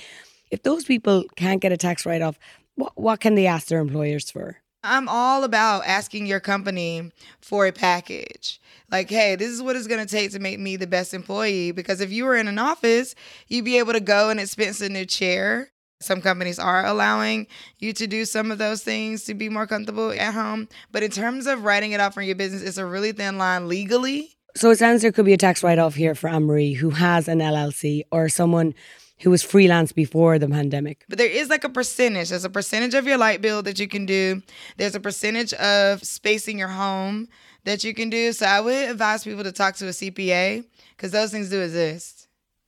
If 0.52 0.62
those 0.62 0.86
people 0.86 1.26
can't 1.36 1.60
get 1.60 1.72
a 1.72 1.78
tax 1.78 2.06
write 2.06 2.22
off, 2.22 2.38
what, 2.76 2.94
what 2.96 3.20
can 3.20 3.34
they 3.34 3.48
ask 3.48 3.68
their 3.68 3.80
employers 3.80 4.30
for? 4.30 4.58
I'm 4.84 5.10
all 5.10 5.44
about 5.44 5.86
asking 5.88 6.28
your 6.28 6.40
company 6.40 7.12
for 7.42 7.66
a 7.66 7.72
package. 7.72 8.62
Like, 8.92 9.10
hey, 9.10 9.36
this 9.36 9.50
is 9.50 9.62
what 9.62 9.76
it's 9.76 9.88
going 9.88 10.06
to 10.06 10.16
take 10.16 10.32
to 10.32 10.40
make 10.40 10.60
me 10.60 10.76
the 10.76 10.88
best 10.88 11.16
employee. 11.16 11.72
Because 11.72 12.00
if 12.00 12.12
you 12.12 12.26
were 12.26 12.36
in 12.36 12.48
an 12.48 12.60
office, 12.60 13.16
you'd 13.48 13.66
be 13.66 13.80
able 13.80 13.94
to 13.94 14.00
go 14.00 14.30
and 14.30 14.40
expense 14.40 14.80
a 14.80 14.88
new 14.88 15.04
chair. 15.04 15.72
Some 16.00 16.22
companies 16.22 16.60
are 16.60 16.86
allowing 16.86 17.48
you 17.80 17.92
to 17.94 18.08
do 18.08 18.26
some 18.26 18.52
of 18.52 18.58
those 18.58 18.84
things 18.84 19.24
to 19.26 19.34
be 19.34 19.50
more 19.50 19.66
comfortable 19.66 20.12
at 20.12 20.34
home. 20.34 20.68
But 20.92 21.04
in 21.04 21.12
terms 21.12 21.48
of 21.48 21.64
writing 21.64 21.92
it 21.92 22.00
off 22.00 22.14
from 22.14 22.24
your 22.24 22.36
business, 22.36 22.62
it's 22.62 22.78
a 22.78 22.86
really 22.86 23.12
thin 23.12 23.38
line 23.38 23.68
legally. 23.68 24.38
So 24.56 24.70
it 24.72 24.78
sounds 24.78 25.02
there 25.02 25.12
could 25.12 25.26
be 25.26 25.34
a 25.34 25.38
tax 25.38 25.64
write 25.64 25.80
off 25.80 25.96
here 25.96 26.16
for 26.16 26.30
Anne-Marie 26.30 26.74
who 26.74 26.92
has 26.92 27.28
an 27.28 27.40
LLC 27.40 28.04
or 28.12 28.30
someone 28.30 28.74
who 29.22 29.32
was 29.32 29.42
freelance 29.42 29.92
before 29.92 30.38
the 30.38 30.48
pandemic. 30.48 31.04
But 31.10 31.18
there 31.18 31.30
is 31.30 31.50
like 31.50 31.64
a 31.64 31.70
percentage. 31.70 32.30
There's 32.30 32.46
a 32.46 32.50
percentage 32.50 32.94
of 32.94 33.08
your 33.08 33.18
light 33.18 33.42
bill 33.42 33.64
that 33.64 33.80
you 33.80 33.88
can 33.88 34.06
do. 34.06 34.42
There's 34.78 34.96
a 34.96 35.00
percentage 35.00 35.54
of 35.54 36.04
space 36.04 36.48
in 36.48 36.58
your 36.58 36.68
home 36.68 37.28
that 37.64 37.84
you 37.84 37.94
can 37.94 38.10
do. 38.10 38.32
So 38.34 38.46
I 38.46 38.62
would 38.62 38.90
advise 38.90 39.24
people 39.24 39.44
to 39.44 39.52
talk 39.52 39.76
to 39.78 39.88
a 39.88 39.92
CPA 39.92 40.64
because 40.96 41.12
those 41.12 41.32
things 41.32 41.50
do 41.50 41.62
exist. 41.62 42.28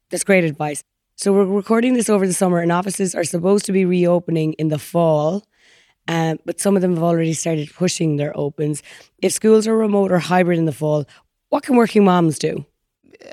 That's 0.10 0.24
great 0.24 0.44
advice. 0.44 0.84
So 1.20 1.34
we're 1.34 1.44
recording 1.44 1.96
this 1.96 2.08
over 2.08 2.26
the 2.26 2.32
summer, 2.32 2.60
and 2.60 2.72
offices 2.72 3.14
are 3.14 3.26
supposed 3.26 3.66
to 3.66 3.74
be 3.74 3.84
reopening 3.84 4.54
in 4.54 4.70
the 4.70 4.80
fall. 4.80 5.44
Um, 6.08 6.40
but 6.46 6.62
some 6.62 6.78
of 6.78 6.82
them 6.82 6.94
have 6.94 7.04
already 7.04 7.34
started 7.34 7.74
pushing 7.74 8.16
their 8.16 8.32
opens. 8.38 8.82
If 9.22 9.34
schools 9.34 9.68
are 9.68 9.76
remote 9.76 10.14
or 10.14 10.20
hybrid 10.20 10.58
in 10.58 10.64
the 10.64 10.72
fall, 10.72 11.06
what 11.50 11.64
can 11.64 11.76
working 11.76 12.06
moms 12.06 12.40
do? 12.40 12.66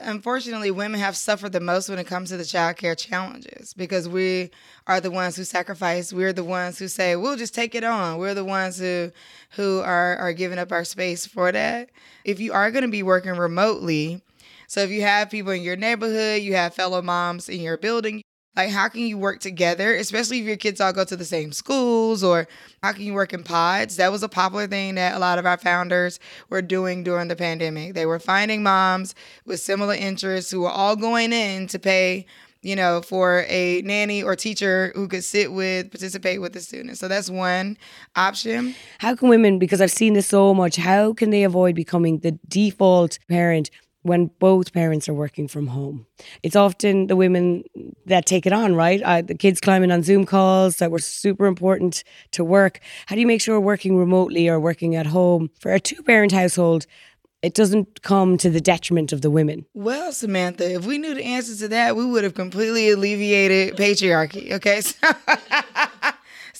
Unfortunately, 0.00 0.72
women 0.72 0.98
have 0.98 1.16
suffered 1.16 1.52
the 1.52 1.60
most 1.60 1.88
when 1.88 2.00
it 2.00 2.08
comes 2.08 2.30
to 2.30 2.36
the 2.36 2.42
childcare 2.42 2.98
challenges 2.98 3.72
because 3.72 4.08
we 4.08 4.50
are 4.88 5.00
the 5.00 5.12
ones 5.12 5.36
who 5.36 5.44
sacrifice. 5.44 6.12
We're 6.12 6.32
the 6.32 6.42
ones 6.42 6.80
who 6.80 6.88
say 6.88 7.14
we'll 7.14 7.36
just 7.36 7.54
take 7.54 7.76
it 7.76 7.84
on. 7.84 8.18
We're 8.18 8.34
the 8.34 8.44
ones 8.44 8.80
who 8.80 9.12
who 9.50 9.78
are 9.78 10.16
are 10.16 10.32
giving 10.32 10.58
up 10.58 10.72
our 10.72 10.82
space 10.82 11.24
for 11.24 11.52
that. 11.52 11.90
If 12.24 12.40
you 12.40 12.52
are 12.52 12.72
going 12.72 12.82
to 12.82 12.90
be 12.90 13.04
working 13.04 13.36
remotely, 13.36 14.22
so 14.66 14.80
if 14.80 14.90
you 14.90 15.02
have 15.02 15.30
people 15.30 15.52
in 15.52 15.62
your 15.62 15.76
neighborhood, 15.76 16.42
you 16.42 16.54
have 16.54 16.74
fellow 16.74 17.02
moms 17.02 17.48
in 17.48 17.60
your 17.60 17.76
building, 17.76 18.22
like 18.56 18.70
how 18.70 18.88
can 18.88 19.02
you 19.02 19.18
work 19.18 19.40
together, 19.40 19.94
especially 19.94 20.40
if 20.40 20.46
your 20.46 20.56
kids 20.56 20.80
all 20.80 20.92
go 20.92 21.04
to 21.04 21.16
the 21.16 21.24
same 21.24 21.52
schools 21.52 22.24
or 22.24 22.48
how 22.82 22.92
can 22.92 23.02
you 23.02 23.12
work 23.12 23.34
in 23.34 23.44
pods? 23.44 23.96
That 23.96 24.10
was 24.10 24.22
a 24.22 24.28
popular 24.28 24.66
thing 24.66 24.94
that 24.94 25.14
a 25.14 25.18
lot 25.18 25.38
of 25.38 25.44
our 25.44 25.58
founders 25.58 26.18
were 26.48 26.62
doing 26.62 27.04
during 27.04 27.28
the 27.28 27.36
pandemic. 27.36 27.94
They 27.94 28.06
were 28.06 28.18
finding 28.18 28.62
moms 28.62 29.14
with 29.44 29.60
similar 29.60 29.94
interests 29.94 30.50
who 30.50 30.62
were 30.62 30.70
all 30.70 30.96
going 30.96 31.32
in 31.32 31.66
to 31.68 31.78
pay 31.78 32.26
you 32.62 32.74
know, 32.74 33.00
for 33.00 33.44
a 33.46 33.80
nanny 33.82 34.24
or 34.24 34.34
teacher 34.34 34.90
who 34.96 35.06
could 35.06 35.22
sit 35.22 35.52
with, 35.52 35.88
participate 35.88 36.40
with 36.40 36.52
the 36.52 36.60
students. 36.60 36.98
So 36.98 37.06
that's 37.06 37.30
one 37.30 37.78
option. 38.16 38.74
How 38.98 39.14
can 39.14 39.28
women, 39.28 39.60
because 39.60 39.80
I've 39.80 39.92
seen 39.92 40.14
this 40.14 40.26
so 40.26 40.52
much, 40.52 40.74
how 40.74 41.12
can 41.12 41.30
they 41.30 41.44
avoid 41.44 41.76
becoming 41.76 42.18
the 42.20 42.32
default 42.48 43.20
parent 43.28 43.70
when 44.06 44.30
both 44.38 44.72
parents 44.72 45.08
are 45.08 45.14
working 45.14 45.48
from 45.48 45.68
home. 45.68 46.06
It's 46.42 46.56
often 46.56 47.08
the 47.08 47.16
women 47.16 47.64
that 48.06 48.26
take 48.26 48.46
it 48.46 48.52
on, 48.52 48.74
right? 48.74 49.02
Uh, 49.02 49.22
the 49.22 49.34
kids 49.34 49.60
climbing 49.60 49.90
on 49.90 50.02
Zoom 50.02 50.24
calls 50.24 50.76
that 50.76 50.90
were 50.90 50.98
super 50.98 51.46
important 51.46 52.04
to 52.32 52.44
work. 52.44 52.80
How 53.06 53.14
do 53.14 53.20
you 53.20 53.26
make 53.26 53.40
sure 53.40 53.58
working 53.60 53.96
remotely 53.96 54.48
or 54.48 54.60
working 54.60 54.94
at 54.94 55.06
home 55.06 55.50
for 55.60 55.72
a 55.72 55.80
two 55.80 56.02
parent 56.02 56.32
household? 56.32 56.86
It 57.42 57.54
doesn't 57.54 58.02
come 58.02 58.38
to 58.38 58.50
the 58.50 58.60
detriment 58.60 59.12
of 59.12 59.20
the 59.20 59.30
women. 59.30 59.66
Well, 59.74 60.10
Samantha, 60.12 60.74
if 60.74 60.86
we 60.86 60.98
knew 60.98 61.14
the 61.14 61.22
answer 61.22 61.54
to 61.56 61.68
that, 61.68 61.94
we 61.94 62.04
would 62.04 62.24
have 62.24 62.34
completely 62.34 62.90
alleviated 62.90 63.76
patriarchy. 63.76 64.52
Okay. 64.52 64.82
So 64.92 66.12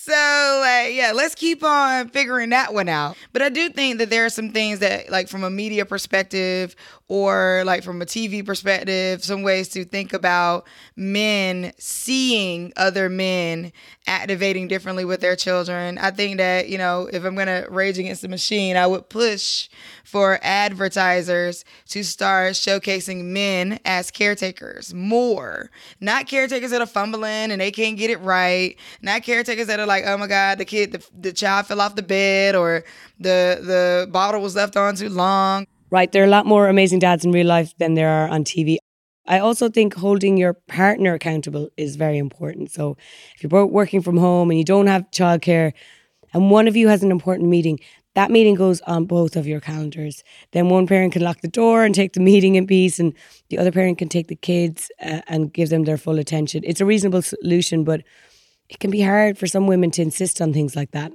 so 0.07 0.59
like 0.63 0.95
yeah 0.95 1.11
let's 1.13 1.35
keep 1.35 1.65
on 1.65 2.09
figuring 2.11 2.51
that 2.51 2.73
one 2.73 2.89
out. 2.89 3.17
But 3.33 3.43
i 3.43 3.49
do 3.49 3.69
think 3.71 3.99
that 3.99 4.09
there 4.09 4.25
are 4.25 4.31
some 4.31 4.53
things 4.53 4.79
that 4.79 5.11
like 5.11 5.29
from 5.29 5.43
a 5.43 5.51
media 5.51 5.85
perspective 5.85 6.77
or 7.09 7.63
like 7.67 7.83
from 7.83 8.01
a 8.01 8.05
tv 8.05 8.45
perspective 8.45 9.25
some 9.25 9.43
ways 9.43 9.69
to 9.71 9.85
think 9.85 10.13
about 10.13 10.67
men 10.95 11.73
seeing 11.79 12.73
other 12.77 13.09
men 13.09 13.73
activating 14.07 14.69
differently 14.69 15.05
with 15.05 15.21
their 15.21 15.35
children. 15.35 15.99
I 15.99 16.13
think 16.13 16.37
that 16.39 16.69
you 16.69 16.79
know 16.79 17.09
if 17.13 17.25
i'm 17.25 17.35
gonna 17.35 17.67
rage 17.69 17.99
against 17.99 18.23
the 18.23 18.29
machine 18.29 18.77
i 18.77 18.87
would 18.87 19.09
push 19.09 19.69
for 20.07 20.39
advertisers 20.43 21.65
to 21.89 22.03
start 22.03 22.53
showcasing 22.53 23.25
men 23.25 23.79
as 23.85 24.11
caretakers 24.11 24.95
more 24.95 25.71
not 26.01 26.27
caretakers 26.27 26.71
that 26.71 26.81
are 26.81 26.87
fumbling 26.87 27.51
and 27.51 27.61
they 27.61 27.71
can't 27.71 27.99
get 27.99 28.09
it 28.09 28.21
right 28.21 28.77
not 29.03 29.23
caretakers 29.23 29.67
that 29.67 29.79
are 29.79 29.87
like 29.87 30.05
oh 30.07 30.17
my 30.17 30.27
God, 30.27 30.59
the 30.59 30.65
kid, 30.65 30.93
the, 30.93 31.07
the 31.19 31.33
child 31.33 31.67
fell 31.67 31.81
off 31.81 31.95
the 31.95 32.03
bed 32.03 32.55
or 32.55 32.85
the 33.19 33.59
the 33.63 34.09
bottle 34.11 34.41
was 34.41 34.57
left 34.57 34.77
on 34.77 34.95
too 34.95 35.09
long. 35.09 35.67
Right. 35.91 36.11
There 36.11 36.23
are 36.23 36.27
a 36.27 36.31
lot 36.31 36.47
more 36.47 36.69
amazing 36.69 37.01
dads 37.01 37.25
in 37.25 37.33
real 37.33 37.47
life 37.47 37.77
than 37.79 37.95
there 37.95 38.09
are 38.09 38.29
on 38.29 38.45
TV. 38.45 38.77
I 39.29 39.41
also 39.41 39.69
think 39.69 39.95
holding 39.95 40.37
your 40.37 40.55
partner 40.55 41.15
accountable 41.15 41.69
is 41.77 41.97
very 41.97 42.19
important. 42.19 42.71
So 42.71 42.97
if 43.35 43.43
you're 43.43 43.67
working 43.67 44.03
from 44.03 44.17
home 44.17 44.51
and 44.51 44.59
you 44.59 44.65
don't 44.65 44.87
have 44.87 45.11
childcare 45.11 45.73
and 46.33 46.51
one 46.51 46.69
of 46.69 46.77
you 46.77 46.89
has 46.89 47.03
an 47.03 47.11
important 47.11 47.49
meeting, 47.49 47.81
that 48.17 48.31
meeting 48.31 48.55
goes 48.55 48.81
on 48.87 49.05
both 49.05 49.37
of 49.37 49.47
your 49.47 49.61
calendars. 49.61 50.25
Then 50.53 50.71
one 50.71 50.87
parent 50.87 51.13
can 51.13 51.21
lock 51.21 51.43
the 51.43 51.49
door 51.49 51.85
and 51.85 51.95
take 51.95 52.15
the 52.15 52.21
meeting 52.21 52.55
in 52.55 52.67
peace, 52.67 52.99
and 52.99 53.13
the 53.51 53.59
other 53.59 53.71
parent 53.71 53.99
can 53.99 54.09
take 54.09 54.29
the 54.29 54.35
kids 54.35 54.91
uh, 55.05 55.21
and 55.29 55.53
give 55.53 55.69
them 55.69 55.85
their 55.85 55.99
full 55.99 56.19
attention. 56.19 56.63
It's 56.65 56.81
a 56.81 56.87
reasonable 56.87 57.21
solution, 57.21 57.85
but 57.85 58.05
it 58.71 58.81
can 58.81 58.91
be 58.91 59.03
hard 59.03 59.37
for 59.37 59.47
some 59.47 59.67
women 59.67 59.91
to 59.93 60.03
insist 60.03 60.41
on 60.41 60.55
things 60.55 60.75
like 60.75 60.93
that. 60.93 61.13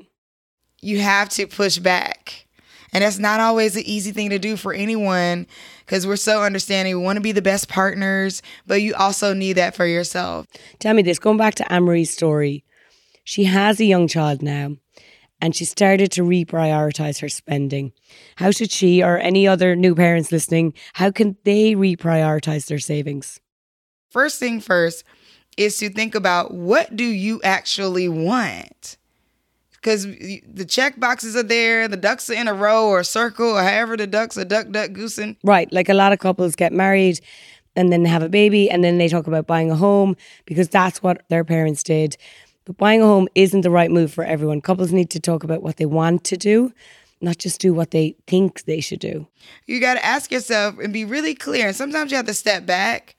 You 0.79 1.00
have 1.00 1.29
to 1.29 1.48
push 1.48 1.79
back. 1.79 2.46
And 2.93 3.03
that's 3.03 3.17
not 3.17 3.39
always 3.39 3.75
an 3.75 3.84
easy 3.84 4.12
thing 4.12 4.29
to 4.29 4.38
do 4.38 4.55
for 4.55 4.72
anyone 4.72 5.48
because 5.79 6.05
we're 6.05 6.17
so 6.17 6.43
understanding. 6.43 6.96
We 6.96 7.03
want 7.03 7.17
to 7.17 7.22
be 7.22 7.31
the 7.31 7.41
best 7.41 7.67
partners, 7.67 8.43
but 8.67 8.84
you 8.84 8.93
also 8.93 9.34
need 9.34 9.53
that 9.53 9.75
for 9.75 9.88
yourself. 9.88 10.46
Tell 10.77 10.93
me 10.93 11.01
this 11.01 11.17
going 11.17 11.38
back 11.38 11.55
to 11.55 11.74
Anne-Marie's 11.74 12.12
story, 12.12 12.63
she 13.24 13.46
has 13.46 13.79
a 13.79 13.86
young 13.86 14.08
child 14.08 14.43
now 14.43 14.75
and 15.41 15.55
she 15.55 15.65
started 15.65 16.12
to 16.13 16.21
reprioritize 16.21 17.19
her 17.19 17.27
spending. 17.29 17.91
How 18.36 18.51
should 18.51 18.71
she 18.71 19.01
or 19.01 19.17
any 19.17 19.48
other 19.48 19.75
new 19.75 19.95
parents 19.95 20.31
listening, 20.31 20.74
how 20.93 21.12
can 21.12 21.36
they 21.43 21.74
reprioritize 21.74 22.67
their 22.67 22.79
savings? 22.79 23.41
First 24.10 24.39
thing 24.39 24.62
first, 24.62 25.03
is 25.57 25.77
to 25.77 25.89
think 25.89 26.15
about 26.15 26.53
what 26.53 26.95
do 26.95 27.03
you 27.03 27.41
actually 27.43 28.07
want? 28.07 28.98
Because 29.74 30.05
the 30.05 30.65
check 30.67 31.00
boxes 31.00 31.36
are 31.36 31.43
there, 31.43 31.88
the 31.88 31.98
ducks 31.98 32.29
are 32.29 32.36
in 32.36 32.48
a 32.48 32.53
row 32.53 32.88
or 32.88 33.00
a 33.00 33.03
circle, 33.03 33.57
or 33.57 33.63
however 33.63 33.98
the 33.98 34.05
ducks 34.05 34.38
are 34.38 34.45
duck, 34.45 34.69
duck, 34.69 34.93
goosing. 34.93 35.38
Right. 35.43 35.71
Like 35.74 35.89
a 35.89 35.95
lot 35.95 36.13
of 36.13 36.19
couples 36.19 36.55
get 36.55 36.71
married 36.71 37.19
and 37.75 37.91
then 37.91 38.05
have 38.05 38.21
a 38.21 38.29
baby 38.29 38.69
and 38.69 38.83
then 38.83 39.00
they 39.00 39.07
talk 39.07 39.27
about 39.27 39.48
buying 39.48 39.71
a 39.71 39.75
home 39.75 40.15
because 40.45 40.69
that's 40.69 41.01
what 41.01 41.24
their 41.29 41.43
parents 41.43 41.81
did. 41.83 42.15
But 42.65 42.77
buying 42.77 43.01
a 43.01 43.06
home 43.06 43.27
isn't 43.36 43.62
the 43.62 43.72
right 43.72 43.91
move 43.91 44.13
for 44.13 44.24
everyone. 44.24 44.62
Couples 44.62 44.91
need 44.91 45.10
to 45.12 45.20
talk 45.20 45.44
about 45.44 45.63
what 45.63 45.77
they 45.77 45.86
want 45.86 46.24
to 46.25 46.38
do, 46.38 46.72
not 47.20 47.38
just 47.38 47.60
do 47.60 47.74
what 47.74 47.91
they 47.91 48.15
think 48.27 48.63
they 48.65 48.82
should 48.82 49.00
do. 49.00 49.27
You 49.65 49.80
got 49.80 49.96
to 49.96 50.06
ask 50.06 50.32
yourself 50.32 50.77
and 50.77 50.94
be 50.94 51.06
really 51.06 51.34
clear. 51.36 51.68
And 51.68 51.75
sometimes 51.75 52.12
you 52.12 52.18
have 52.18 52.27
to 52.27 52.34
step 52.34 52.65
back 52.65 53.15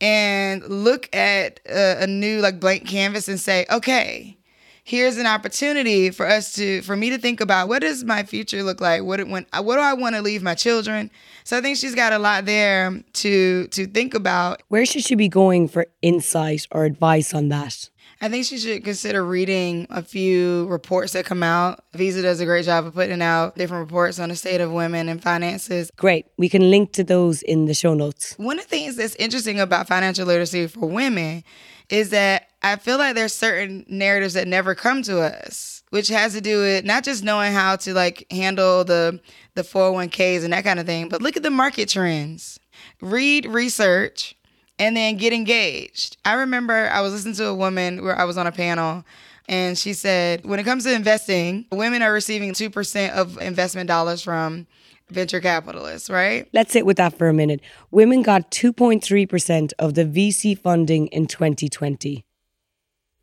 and 0.00 0.64
look 0.64 1.14
at 1.14 1.60
a, 1.66 2.02
a 2.02 2.06
new 2.06 2.40
like 2.40 2.58
blank 2.58 2.86
canvas 2.86 3.28
and 3.28 3.38
say, 3.38 3.66
okay, 3.70 4.36
here's 4.84 5.16
an 5.16 5.26
opportunity 5.26 6.10
for 6.10 6.26
us 6.26 6.52
to 6.54 6.82
for 6.82 6.96
me 6.96 7.10
to 7.10 7.18
think 7.18 7.40
about 7.40 7.68
what 7.68 7.80
does 7.80 8.02
my 8.02 8.22
future 8.24 8.62
look 8.62 8.80
like 8.80 9.02
what 9.02 9.24
when 9.28 9.46
what 9.60 9.76
do 9.76 9.80
i 9.80 9.92
want 9.92 10.14
to 10.14 10.20
leave 10.20 10.42
my 10.42 10.54
children 10.54 11.10
so 11.44 11.56
i 11.56 11.60
think 11.60 11.76
she's 11.76 11.94
got 11.94 12.12
a 12.12 12.18
lot 12.18 12.44
there 12.46 13.00
to 13.12 13.66
to 13.68 13.86
think 13.86 14.12
about 14.12 14.62
where 14.68 14.84
should 14.84 15.04
she 15.04 15.14
be 15.14 15.28
going 15.28 15.68
for 15.68 15.86
insight 16.02 16.66
or 16.72 16.84
advice 16.84 17.32
on 17.32 17.48
that 17.48 17.88
I 18.22 18.28
think 18.28 18.46
she 18.46 18.56
should 18.56 18.84
consider 18.84 19.24
reading 19.24 19.88
a 19.90 20.00
few 20.00 20.66
reports 20.68 21.12
that 21.14 21.24
come 21.24 21.42
out. 21.42 21.82
Visa 21.92 22.22
does 22.22 22.38
a 22.38 22.44
great 22.44 22.64
job 22.64 22.86
of 22.86 22.94
putting 22.94 23.20
out 23.20 23.56
different 23.56 23.80
reports 23.80 24.20
on 24.20 24.28
the 24.28 24.36
state 24.36 24.60
of 24.60 24.70
women 24.70 25.08
and 25.08 25.20
finances. 25.20 25.90
Great. 25.96 26.26
We 26.38 26.48
can 26.48 26.70
link 26.70 26.92
to 26.92 27.02
those 27.02 27.42
in 27.42 27.64
the 27.66 27.74
show 27.74 27.94
notes. 27.94 28.34
One 28.36 28.60
of 28.60 28.64
the 28.66 28.70
things 28.70 28.94
that's 28.94 29.16
interesting 29.16 29.58
about 29.58 29.88
financial 29.88 30.24
literacy 30.24 30.68
for 30.68 30.88
women 30.88 31.42
is 31.88 32.10
that 32.10 32.46
I 32.62 32.76
feel 32.76 32.96
like 32.96 33.16
there's 33.16 33.34
certain 33.34 33.84
narratives 33.88 34.34
that 34.34 34.46
never 34.46 34.76
come 34.76 35.02
to 35.02 35.20
us, 35.20 35.82
which 35.90 36.06
has 36.06 36.32
to 36.34 36.40
do 36.40 36.60
with 36.60 36.84
not 36.84 37.02
just 37.02 37.24
knowing 37.24 37.52
how 37.52 37.74
to 37.74 37.92
like 37.92 38.24
handle 38.30 38.84
the 38.84 39.18
the 39.56 39.62
401ks 39.62 40.44
and 40.44 40.52
that 40.52 40.62
kind 40.62 40.78
of 40.78 40.86
thing, 40.86 41.08
but 41.08 41.22
look 41.22 41.36
at 41.36 41.42
the 41.42 41.50
market 41.50 41.88
trends. 41.88 42.60
Read 43.00 43.46
research 43.46 44.36
and 44.78 44.96
then 44.96 45.16
get 45.16 45.32
engaged. 45.32 46.16
I 46.24 46.34
remember 46.34 46.88
I 46.88 47.00
was 47.00 47.12
listening 47.12 47.34
to 47.36 47.46
a 47.46 47.54
woman 47.54 48.02
where 48.02 48.18
I 48.18 48.24
was 48.24 48.36
on 48.36 48.46
a 48.46 48.52
panel 48.52 49.04
and 49.48 49.76
she 49.76 49.92
said, 49.92 50.44
when 50.44 50.58
it 50.58 50.64
comes 50.64 50.84
to 50.84 50.94
investing, 50.94 51.66
women 51.72 52.02
are 52.02 52.12
receiving 52.12 52.52
2% 52.52 53.10
of 53.10 53.38
investment 53.38 53.88
dollars 53.88 54.22
from 54.22 54.66
venture 55.10 55.40
capitalists, 55.40 56.08
right? 56.08 56.48
Let's 56.52 56.72
sit 56.72 56.86
with 56.86 56.96
that 56.96 57.18
for 57.18 57.28
a 57.28 57.34
minute. 57.34 57.60
Women 57.90 58.22
got 58.22 58.50
2.3% 58.50 59.72
of 59.78 59.94
the 59.94 60.04
VC 60.04 60.58
funding 60.58 61.08
in 61.08 61.26
2020. 61.26 62.24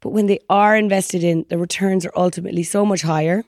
But 0.02 0.10
when 0.10 0.28
they 0.28 0.40
are 0.50 0.76
invested 0.76 1.24
in, 1.24 1.46
the 1.50 1.58
returns 1.58 2.06
are 2.06 2.14
ultimately 2.16 2.64
so 2.64 2.86
much 2.86 3.02
higher. 3.02 3.44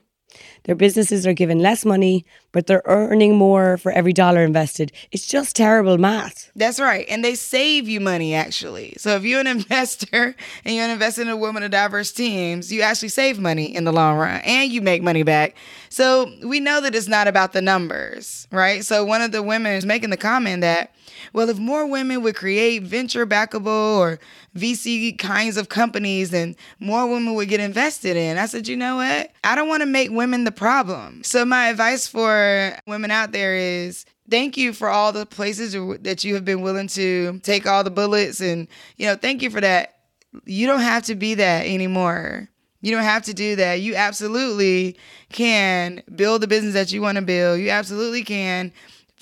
Their 0.64 0.74
businesses 0.74 1.26
are 1.26 1.32
given 1.32 1.58
less 1.58 1.84
money, 1.84 2.24
but 2.52 2.66
they're 2.66 2.82
earning 2.84 3.36
more 3.36 3.76
for 3.76 3.90
every 3.92 4.12
dollar 4.12 4.44
invested. 4.44 4.92
It's 5.10 5.26
just 5.26 5.56
terrible 5.56 5.98
math. 5.98 6.50
That's 6.54 6.78
right. 6.78 7.04
And 7.08 7.24
they 7.24 7.34
save 7.34 7.88
you 7.88 8.00
money, 8.00 8.34
actually. 8.34 8.94
So 8.98 9.16
if 9.16 9.24
you're 9.24 9.40
an 9.40 9.46
investor 9.58 10.36
and 10.64 10.74
you're 10.74 10.88
investing 10.88 11.26
in 11.26 11.32
a 11.32 11.36
woman 11.36 11.62
of 11.62 11.70
diverse 11.70 12.12
teams, 12.12 12.72
you 12.72 12.82
actually 12.82 13.08
save 13.08 13.40
money 13.40 13.74
in 13.74 13.84
the 13.84 13.92
long 13.92 14.18
run 14.18 14.40
and 14.44 14.70
you 14.70 14.80
make 14.80 15.02
money 15.02 15.22
back. 15.22 15.56
So 15.88 16.30
we 16.44 16.60
know 16.60 16.80
that 16.80 16.94
it's 16.94 17.08
not 17.08 17.26
about 17.26 17.52
the 17.52 17.62
numbers, 17.62 18.46
right? 18.52 18.84
So 18.84 19.04
one 19.04 19.22
of 19.22 19.32
the 19.32 19.42
women 19.42 19.72
is 19.72 19.84
making 19.84 20.10
the 20.10 20.16
comment 20.16 20.60
that 20.60 20.92
well, 21.32 21.48
if 21.48 21.58
more 21.58 21.86
women 21.86 22.22
would 22.22 22.36
create 22.36 22.82
venture 22.82 23.26
backable 23.26 23.98
or 23.98 24.18
VC 24.56 25.16
kinds 25.18 25.56
of 25.56 25.68
companies, 25.68 26.30
then 26.30 26.56
more 26.78 27.06
women 27.06 27.34
would 27.34 27.48
get 27.48 27.60
invested 27.60 28.16
in. 28.16 28.38
I 28.38 28.46
said, 28.46 28.68
you 28.68 28.76
know 28.76 28.96
what? 28.96 29.32
I 29.44 29.54
don't 29.54 29.68
want 29.68 29.80
to 29.80 29.86
make 29.86 30.10
women 30.10 30.21
the 30.30 30.52
problem. 30.52 31.24
So 31.24 31.44
my 31.44 31.68
advice 31.68 32.06
for 32.06 32.76
women 32.86 33.10
out 33.10 33.32
there 33.32 33.54
is 33.54 34.04
thank 34.30 34.56
you 34.56 34.72
for 34.72 34.88
all 34.88 35.12
the 35.12 35.26
places 35.26 35.72
that 36.02 36.24
you 36.24 36.34
have 36.34 36.44
been 36.44 36.62
willing 36.62 36.88
to 36.88 37.38
take 37.40 37.66
all 37.66 37.84
the 37.84 37.90
bullets 37.90 38.40
and 38.40 38.68
you 38.96 39.06
know 39.06 39.16
thank 39.16 39.42
you 39.42 39.50
for 39.50 39.60
that 39.60 39.98
you 40.46 40.66
don't 40.66 40.80
have 40.80 41.02
to 41.02 41.14
be 41.14 41.34
that 41.34 41.66
anymore 41.66 42.48
you 42.80 42.92
don't 42.92 43.02
have 43.02 43.24
to 43.24 43.34
do 43.34 43.56
that 43.56 43.80
you 43.80 43.94
absolutely 43.94 44.96
can 45.30 46.02
build 46.14 46.40
the 46.40 46.46
business 46.46 46.72
that 46.72 46.92
you 46.92 47.02
want 47.02 47.16
to 47.16 47.22
build 47.22 47.60
you 47.60 47.68
absolutely 47.68 48.22
can 48.22 48.72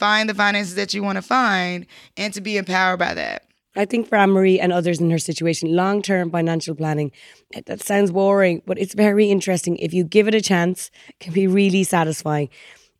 find 0.00 0.28
the 0.28 0.34
finances 0.34 0.74
that 0.74 0.94
you 0.94 1.02
want 1.02 1.16
to 1.16 1.22
find 1.22 1.86
and 2.16 2.34
to 2.34 2.40
be 2.40 2.56
empowered 2.56 2.98
by 2.98 3.14
that. 3.14 3.44
I 3.76 3.84
think 3.84 4.08
for 4.08 4.16
Anne 4.16 4.30
Marie 4.30 4.58
and 4.58 4.72
others 4.72 5.00
in 5.00 5.10
her 5.10 5.18
situation, 5.18 5.74
long 5.74 6.02
term 6.02 6.30
financial 6.30 6.74
planning, 6.74 7.12
that 7.66 7.80
sounds 7.82 8.10
boring, 8.10 8.62
but 8.66 8.78
it's 8.78 8.94
very 8.94 9.30
interesting. 9.30 9.76
If 9.76 9.94
you 9.94 10.04
give 10.04 10.26
it 10.26 10.34
a 10.34 10.40
chance, 10.40 10.90
it 11.08 11.18
can 11.20 11.32
be 11.32 11.46
really 11.46 11.84
satisfying, 11.84 12.48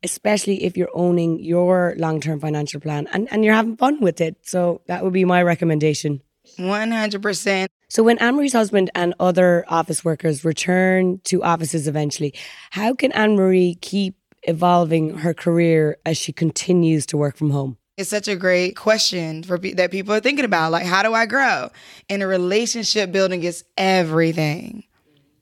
especially 0.01 0.63
if 0.63 0.77
you're 0.77 0.91
owning 0.93 1.39
your 1.39 1.95
long 1.97 2.21
term 2.21 2.39
financial 2.39 2.79
plan 2.79 3.07
and, 3.11 3.27
and 3.31 3.43
you're 3.43 3.53
having 3.53 3.75
fun 3.75 3.99
with 3.99 4.21
it. 4.21 4.37
So 4.43 4.81
that 4.87 5.03
would 5.03 5.13
be 5.13 5.25
my 5.25 5.43
recommendation. 5.43 6.21
100%. 6.57 7.67
So 7.89 8.03
when 8.03 8.17
Anne 8.19 8.35
Marie's 8.35 8.53
husband 8.53 8.89
and 8.95 9.13
other 9.19 9.65
office 9.67 10.05
workers 10.05 10.45
return 10.45 11.19
to 11.25 11.43
offices 11.43 11.87
eventually, 11.87 12.33
how 12.69 12.93
can 12.93 13.11
Anne 13.11 13.35
Marie 13.35 13.75
keep 13.81 14.15
evolving 14.43 15.17
her 15.17 15.33
career 15.33 15.97
as 16.05 16.17
she 16.17 16.31
continues 16.31 17.05
to 17.07 17.17
work 17.17 17.35
from 17.35 17.49
home? 17.49 17.77
It's 18.01 18.09
such 18.09 18.27
a 18.27 18.35
great 18.35 18.75
question 18.75 19.43
for 19.43 19.57
pe- 19.57 19.73
that 19.73 19.91
people 19.91 20.13
are 20.13 20.19
thinking 20.19 20.43
about. 20.43 20.71
Like, 20.71 20.85
how 20.85 21.03
do 21.03 21.13
I 21.13 21.27
grow? 21.27 21.69
And 22.09 22.23
a 22.23 22.27
relationship 22.27 23.11
building 23.11 23.43
is 23.43 23.63
everything. 23.77 24.83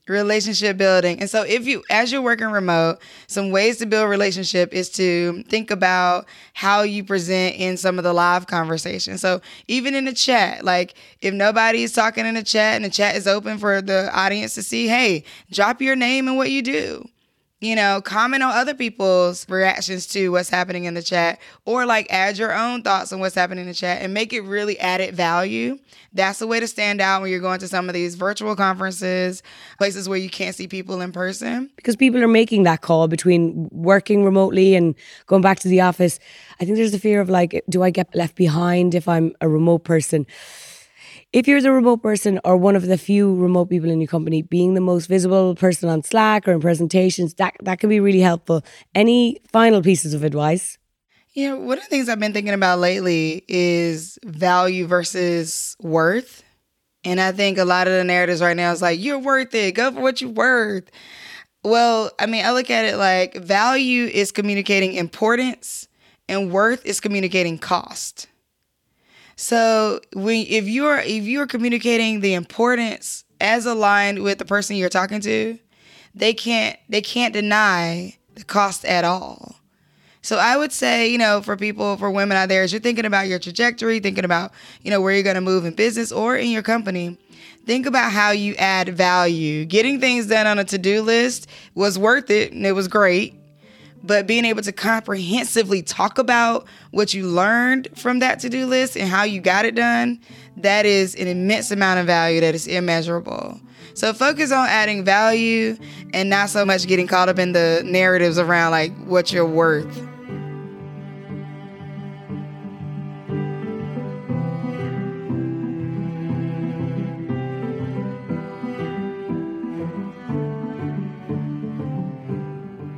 Relationship 0.09 0.75
building. 0.75 1.19
And 1.19 1.29
so, 1.29 1.43
if 1.43 1.67
you, 1.67 1.83
as 1.89 2.11
you're 2.11 2.21
working 2.21 2.47
remote, 2.47 2.97
some 3.27 3.51
ways 3.51 3.77
to 3.77 3.85
build 3.85 4.09
relationship 4.09 4.73
is 4.73 4.89
to 4.91 5.43
think 5.43 5.71
about 5.71 6.27
how 6.53 6.81
you 6.81 7.03
present 7.03 7.55
in 7.55 7.77
some 7.77 7.97
of 7.97 8.03
the 8.03 8.11
live 8.11 8.47
conversations. 8.47 9.21
So, 9.21 9.39
even 9.67 9.95
in 9.95 10.05
the 10.05 10.13
chat, 10.13 10.65
like 10.65 10.95
if 11.21 11.33
nobody 11.33 11.83
is 11.83 11.93
talking 11.93 12.25
in 12.25 12.35
the 12.35 12.43
chat 12.43 12.75
and 12.75 12.83
the 12.83 12.89
chat 12.89 13.15
is 13.15 13.27
open 13.27 13.57
for 13.57 13.81
the 13.81 14.09
audience 14.13 14.55
to 14.55 14.63
see, 14.63 14.87
hey, 14.87 15.23
drop 15.51 15.81
your 15.81 15.95
name 15.95 16.27
and 16.27 16.35
what 16.35 16.51
you 16.51 16.61
do 16.61 17.07
you 17.61 17.75
know, 17.75 18.01
comment 18.01 18.41
on 18.41 18.55
other 18.55 18.73
people's 18.73 19.47
reactions 19.49 20.07
to 20.07 20.29
what's 20.29 20.49
happening 20.49 20.85
in 20.85 20.93
the 20.93 21.01
chat 21.01 21.39
or 21.65 21.85
like 21.85 22.07
add 22.09 22.37
your 22.37 22.55
own 22.55 22.83
thoughts 22.83 23.11
on 23.11 23.19
what's 23.19 23.35
happening 23.35 23.63
in 23.63 23.67
the 23.67 23.73
chat 23.73 24.01
and 24.01 24.13
make 24.13 24.31
it 24.31 24.41
really 24.41 24.79
added 24.79 25.13
value. 25.13 25.77
That's 26.13 26.39
the 26.39 26.47
way 26.47 26.61
to 26.61 26.67
stand 26.67 27.01
out 27.01 27.21
when 27.21 27.31
you're 27.31 27.41
going 27.41 27.59
to 27.59 27.67
some 27.67 27.89
of 27.89 27.93
these 27.93 28.15
virtual 28.15 28.55
conferences, 28.55 29.43
places 29.77 30.07
where 30.07 30.17
you 30.17 30.29
can't 30.29 30.55
see 30.55 30.67
people 30.67 31.01
in 31.01 31.11
person. 31.11 31.69
Because 31.75 31.97
people 31.97 32.23
are 32.23 32.29
making 32.29 32.63
that 32.63 32.79
call 32.79 33.09
between 33.09 33.67
working 33.73 34.23
remotely 34.23 34.75
and 34.75 34.95
going 35.27 35.41
back 35.41 35.59
to 35.59 35.67
the 35.67 35.81
office. 35.81 36.17
I 36.61 36.65
think 36.65 36.77
there's 36.77 36.93
a 36.93 36.99
fear 36.99 37.19
of 37.19 37.29
like, 37.29 37.61
do 37.67 37.83
I 37.83 37.89
get 37.89 38.13
left 38.15 38.35
behind 38.35 38.95
if 38.95 39.07
I'm 39.07 39.33
a 39.41 39.49
remote 39.49 39.83
person? 39.83 40.25
If 41.31 41.47
you're 41.47 41.61
the 41.61 41.71
remote 41.71 42.01
person 42.01 42.39
or 42.43 42.57
one 42.57 42.75
of 42.75 42.87
the 42.87 42.97
few 42.97 43.35
remote 43.35 43.69
people 43.69 43.89
in 43.89 44.01
your 44.01 44.07
company, 44.07 44.41
being 44.41 44.73
the 44.73 44.81
most 44.81 45.07
visible 45.07 45.55
person 45.55 45.89
on 45.89 46.03
Slack 46.03 46.47
or 46.47 46.53
in 46.53 46.59
presentations, 46.59 47.35
that, 47.35 47.55
that 47.61 47.79
can 47.79 47.89
be 47.89 47.99
really 47.99 48.21
helpful. 48.21 48.63
Any 48.95 49.39
final 49.51 49.81
pieces 49.81 50.13
of 50.13 50.23
advice? 50.23 50.77
Yeah, 51.33 51.53
one 51.53 51.77
of 51.77 51.83
the 51.83 51.89
things 51.89 52.09
I've 52.09 52.19
been 52.19 52.33
thinking 52.33 52.53
about 52.53 52.79
lately 52.79 53.43
is 53.47 54.17
value 54.25 54.87
versus 54.87 55.77
worth. 55.79 56.43
And 57.03 57.21
I 57.21 57.31
think 57.31 57.57
a 57.57 57.65
lot 57.65 57.87
of 57.87 57.93
the 57.93 58.03
narratives 58.03 58.41
right 58.41 58.57
now 58.57 58.71
is 58.71 58.81
like, 58.81 58.99
you're 58.99 59.19
worth 59.19 59.53
it, 59.53 59.75
go 59.75 59.91
for 59.91 60.01
what 60.01 60.21
you're 60.21 60.31
worth. 60.31 60.89
Well, 61.63 62.11
I 62.17 62.25
mean, 62.25 62.45
I 62.45 62.51
look 62.51 62.69
at 62.69 62.85
it 62.85 62.97
like 62.97 63.35
value 63.35 64.05
is 64.05 64.31
communicating 64.31 64.93
importance 64.93 65.87
and 66.27 66.51
worth 66.51 66.85
is 66.85 66.99
communicating 66.99 67.57
cost. 67.57 68.27
So 69.39 70.01
when 70.11 70.45
if 70.49 70.67
you're 70.67 70.97
if 70.97 71.23
you're 71.23 71.47
communicating 71.47 72.19
the 72.19 72.33
importance 72.33 73.23
as 73.39 73.65
aligned 73.65 74.21
with 74.21 74.37
the 74.37 74.43
person 74.43 74.75
you're 74.75 74.89
talking 74.89 75.21
to, 75.21 75.57
they 76.13 76.33
can't 76.33 76.77
they 76.89 76.99
can't 76.99 77.33
deny 77.33 78.17
the 78.35 78.43
cost 78.43 78.83
at 78.83 79.05
all. 79.05 79.55
So 80.21 80.35
I 80.37 80.57
would 80.57 80.73
say, 80.73 81.07
you 81.07 81.17
know, 81.17 81.41
for 81.41 81.55
people, 81.55 81.95
for 81.95 82.11
women 82.11 82.35
out 82.35 82.49
there, 82.49 82.63
as 82.63 82.73
you're 82.73 82.81
thinking 82.81 83.05
about 83.05 83.29
your 83.29 83.39
trajectory, 83.39 84.01
thinking 84.01 84.25
about, 84.25 84.51
you 84.81 84.91
know, 84.91 84.99
where 84.99 85.13
you're 85.13 85.23
going 85.23 85.35
to 85.35 85.41
move 85.41 85.63
in 85.63 85.73
business 85.73 86.11
or 86.11 86.35
in 86.35 86.49
your 86.49 86.61
company, 86.61 87.17
think 87.65 87.85
about 87.85 88.11
how 88.11 88.31
you 88.31 88.55
add 88.55 88.89
value. 88.89 89.63
Getting 89.63 90.01
things 90.01 90.27
done 90.27 90.47
on 90.47 90.59
a 90.59 90.65
to-do 90.65 91.01
list 91.01 91.47
was 91.75 91.97
worth 91.97 92.29
it 92.29 92.51
and 92.51 92.65
it 92.65 92.73
was 92.73 92.89
great 92.89 93.38
but 94.03 94.27
being 94.27 94.45
able 94.45 94.61
to 94.61 94.71
comprehensively 94.71 95.81
talk 95.81 96.17
about 96.17 96.67
what 96.91 97.13
you 97.13 97.27
learned 97.27 97.89
from 97.95 98.19
that 98.19 98.39
to 98.39 98.49
do 98.49 98.65
list 98.65 98.95
and 98.97 99.09
how 99.09 99.23
you 99.23 99.41
got 99.41 99.65
it 99.65 99.75
done, 99.75 100.19
that 100.57 100.85
is 100.85 101.15
an 101.15 101.27
immense 101.27 101.71
amount 101.71 101.99
of 101.99 102.05
value 102.05 102.39
that 102.41 102.55
is 102.55 102.67
immeasurable. 102.67 103.59
So 103.93 104.13
focus 104.13 104.51
on 104.51 104.67
adding 104.67 105.03
value 105.03 105.77
and 106.13 106.29
not 106.29 106.49
so 106.49 106.65
much 106.65 106.87
getting 106.87 107.07
caught 107.07 107.27
up 107.27 107.39
in 107.39 107.51
the 107.51 107.81
narratives 107.85 108.37
around 108.39 108.71
like 108.71 108.95
what 109.05 109.33
you're 109.33 109.45
worth. 109.45 110.07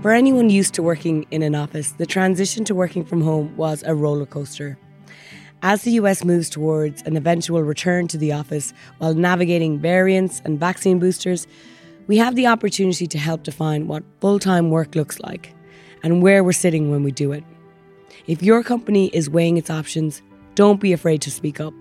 For 0.01 0.11
anyone 0.11 0.49
used 0.49 0.73
to 0.73 0.81
working 0.81 1.27
in 1.29 1.43
an 1.43 1.53
office, 1.53 1.91
the 1.91 2.07
transition 2.07 2.65
to 2.65 2.73
working 2.73 3.05
from 3.05 3.21
home 3.21 3.55
was 3.55 3.83
a 3.83 3.93
roller 3.93 4.25
coaster. 4.25 4.79
As 5.61 5.83
the 5.83 5.91
US 5.91 6.25
moves 6.25 6.49
towards 6.49 7.03
an 7.03 7.15
eventual 7.15 7.61
return 7.61 8.07
to 8.07 8.17
the 8.17 8.33
office 8.33 8.73
while 8.97 9.13
navigating 9.13 9.77
variants 9.77 10.41
and 10.43 10.59
vaccine 10.59 10.97
boosters, 10.97 11.45
we 12.07 12.17
have 12.17 12.33
the 12.33 12.47
opportunity 12.47 13.05
to 13.05 13.19
help 13.19 13.43
define 13.43 13.87
what 13.87 14.03
full 14.21 14.39
time 14.39 14.71
work 14.71 14.95
looks 14.95 15.19
like 15.19 15.53
and 16.01 16.23
where 16.23 16.43
we're 16.43 16.51
sitting 16.51 16.89
when 16.89 17.03
we 17.03 17.11
do 17.11 17.31
it. 17.31 17.43
If 18.25 18.41
your 18.41 18.63
company 18.63 19.11
is 19.13 19.29
weighing 19.29 19.57
its 19.57 19.69
options, 19.69 20.23
don't 20.55 20.81
be 20.81 20.93
afraid 20.93 21.21
to 21.21 21.29
speak 21.29 21.59
up. 21.59 21.75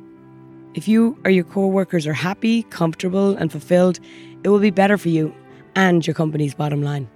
If 0.75 0.87
you 0.87 1.19
or 1.25 1.31
your 1.31 1.45
co 1.45 1.69
workers 1.69 2.07
are 2.07 2.13
happy, 2.13 2.65
comfortable, 2.65 3.35
and 3.35 3.51
fulfilled, 3.51 3.99
it 4.45 4.51
will 4.51 4.59
be 4.59 4.71
better 4.71 4.99
for 4.99 5.09
you 5.09 5.35
and 5.75 6.07
your 6.07 6.13
company's 6.13 6.53
bottom 6.53 6.83
line. 6.83 7.09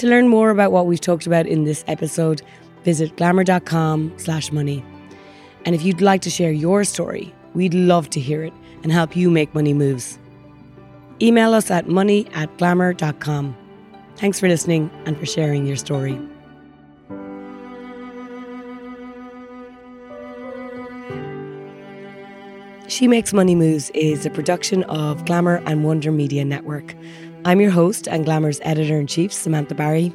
To 0.00 0.06
learn 0.06 0.28
more 0.28 0.48
about 0.48 0.72
what 0.72 0.86
we've 0.86 0.98
talked 0.98 1.26
about 1.26 1.46
in 1.46 1.64
this 1.64 1.84
episode, 1.86 2.40
visit 2.84 3.14
glamour.com 3.18 4.14
slash 4.16 4.50
money. 4.50 4.82
And 5.66 5.74
if 5.74 5.84
you'd 5.84 6.00
like 6.00 6.22
to 6.22 6.30
share 6.30 6.50
your 6.50 6.84
story, 6.84 7.34
we'd 7.52 7.74
love 7.74 8.08
to 8.10 8.18
hear 8.18 8.42
it 8.42 8.54
and 8.82 8.90
help 8.92 9.14
you 9.14 9.28
make 9.30 9.54
money 9.54 9.74
moves. 9.74 10.18
Email 11.20 11.52
us 11.52 11.70
at 11.70 11.86
money 11.86 12.26
at 12.32 12.56
glamour.com. 12.56 13.54
Thanks 14.16 14.40
for 14.40 14.48
listening 14.48 14.90
and 15.04 15.18
for 15.18 15.26
sharing 15.26 15.66
your 15.66 15.76
story. 15.76 16.18
She 22.88 23.06
Makes 23.06 23.34
Money 23.34 23.54
Moves 23.54 23.90
is 23.90 24.24
a 24.24 24.30
production 24.30 24.82
of 24.84 25.26
Glamour 25.26 25.62
and 25.66 25.84
Wonder 25.84 26.10
Media 26.10 26.46
Network. 26.46 26.94
I'm 27.46 27.58
your 27.58 27.70
host 27.70 28.06
and 28.06 28.26
Glamour's 28.26 28.60
editor 28.64 29.00
in 29.00 29.06
chief, 29.06 29.32
Samantha 29.32 29.74
Barry. 29.74 30.12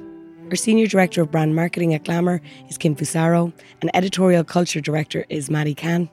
Our 0.52 0.56
senior 0.56 0.86
director 0.86 1.24
of 1.24 1.32
brand 1.32 1.56
marketing 1.56 1.96
at 1.96 2.04
Glamour 2.04 2.40
is 2.70 2.78
Kim 2.78 2.96
Fusaro, 2.96 3.52
and 3.82 3.90
editorial 3.96 4.44
culture 4.44 4.80
director 4.80 5.26
is 5.30 5.50
Maddie 5.50 5.74
Khan. 5.74 6.08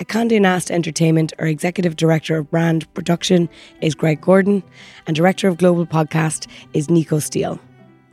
At 0.00 0.08
Condé 0.08 0.40
Nast 0.40 0.72
Entertainment, 0.72 1.32
our 1.38 1.46
executive 1.46 1.94
director 1.94 2.38
of 2.38 2.50
brand 2.50 2.92
production 2.92 3.48
is 3.82 3.94
Greg 3.94 4.20
Gordon, 4.20 4.64
and 5.06 5.14
director 5.14 5.46
of 5.46 5.58
global 5.58 5.86
podcast 5.86 6.48
is 6.72 6.90
Nico 6.90 7.20
Steele. 7.20 7.60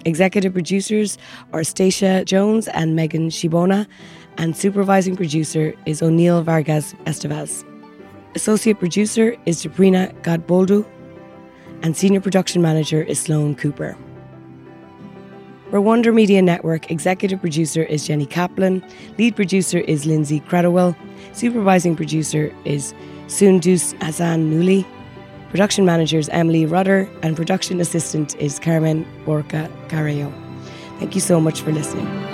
Executive 0.06 0.54
producers 0.54 1.18
are 1.52 1.64
Stacia 1.64 2.24
Jones 2.26 2.68
and 2.70 2.96
Megan 2.96 3.30
Shibona, 3.30 3.88
and 4.38 4.56
supervising 4.56 5.16
producer 5.16 5.74
is 5.88 6.04
O'Neill 6.04 6.44
Vargas 6.44 6.94
Estevez. 7.06 7.66
Associate 8.36 8.78
producer 8.78 9.36
is 9.48 9.58
Sabrina 9.58 10.14
Godboldu, 10.22 10.86
and 11.82 11.96
senior 11.96 12.22
production 12.22 12.62
manager 12.62 13.02
is 13.02 13.20
Sloan 13.20 13.56
Cooper. 13.56 13.98
For 15.70 15.80
Wonder 15.80 16.12
Media 16.12 16.42
Network, 16.42 16.90
executive 16.90 17.40
producer 17.40 17.84
is 17.84 18.08
Jenny 18.08 18.26
Kaplan, 18.26 18.84
lead 19.18 19.36
producer 19.36 19.80
is 19.80 20.06
Lindsay 20.06 20.40
Kratochwill, 20.40 20.96
supervising 21.34 21.96
producer 21.96 22.54
is 22.66 22.94
Sundus 23.28 23.94
Hassan 24.02 24.52
Nuli, 24.52 24.86
production 25.52 25.86
manager 25.86 26.18
is 26.18 26.28
Emily 26.30 26.66
Rudder, 26.66 27.08
and 27.22 27.36
production 27.36 27.80
assistant 27.80 28.36
is 28.38 28.58
Carmen 28.58 29.06
Borca 29.26 29.70
Carreo. 29.90 30.34
Thank 30.98 31.14
you 31.14 31.22
so 31.22 31.40
much 31.40 31.62
for 31.62 31.72
listening. 31.72 32.29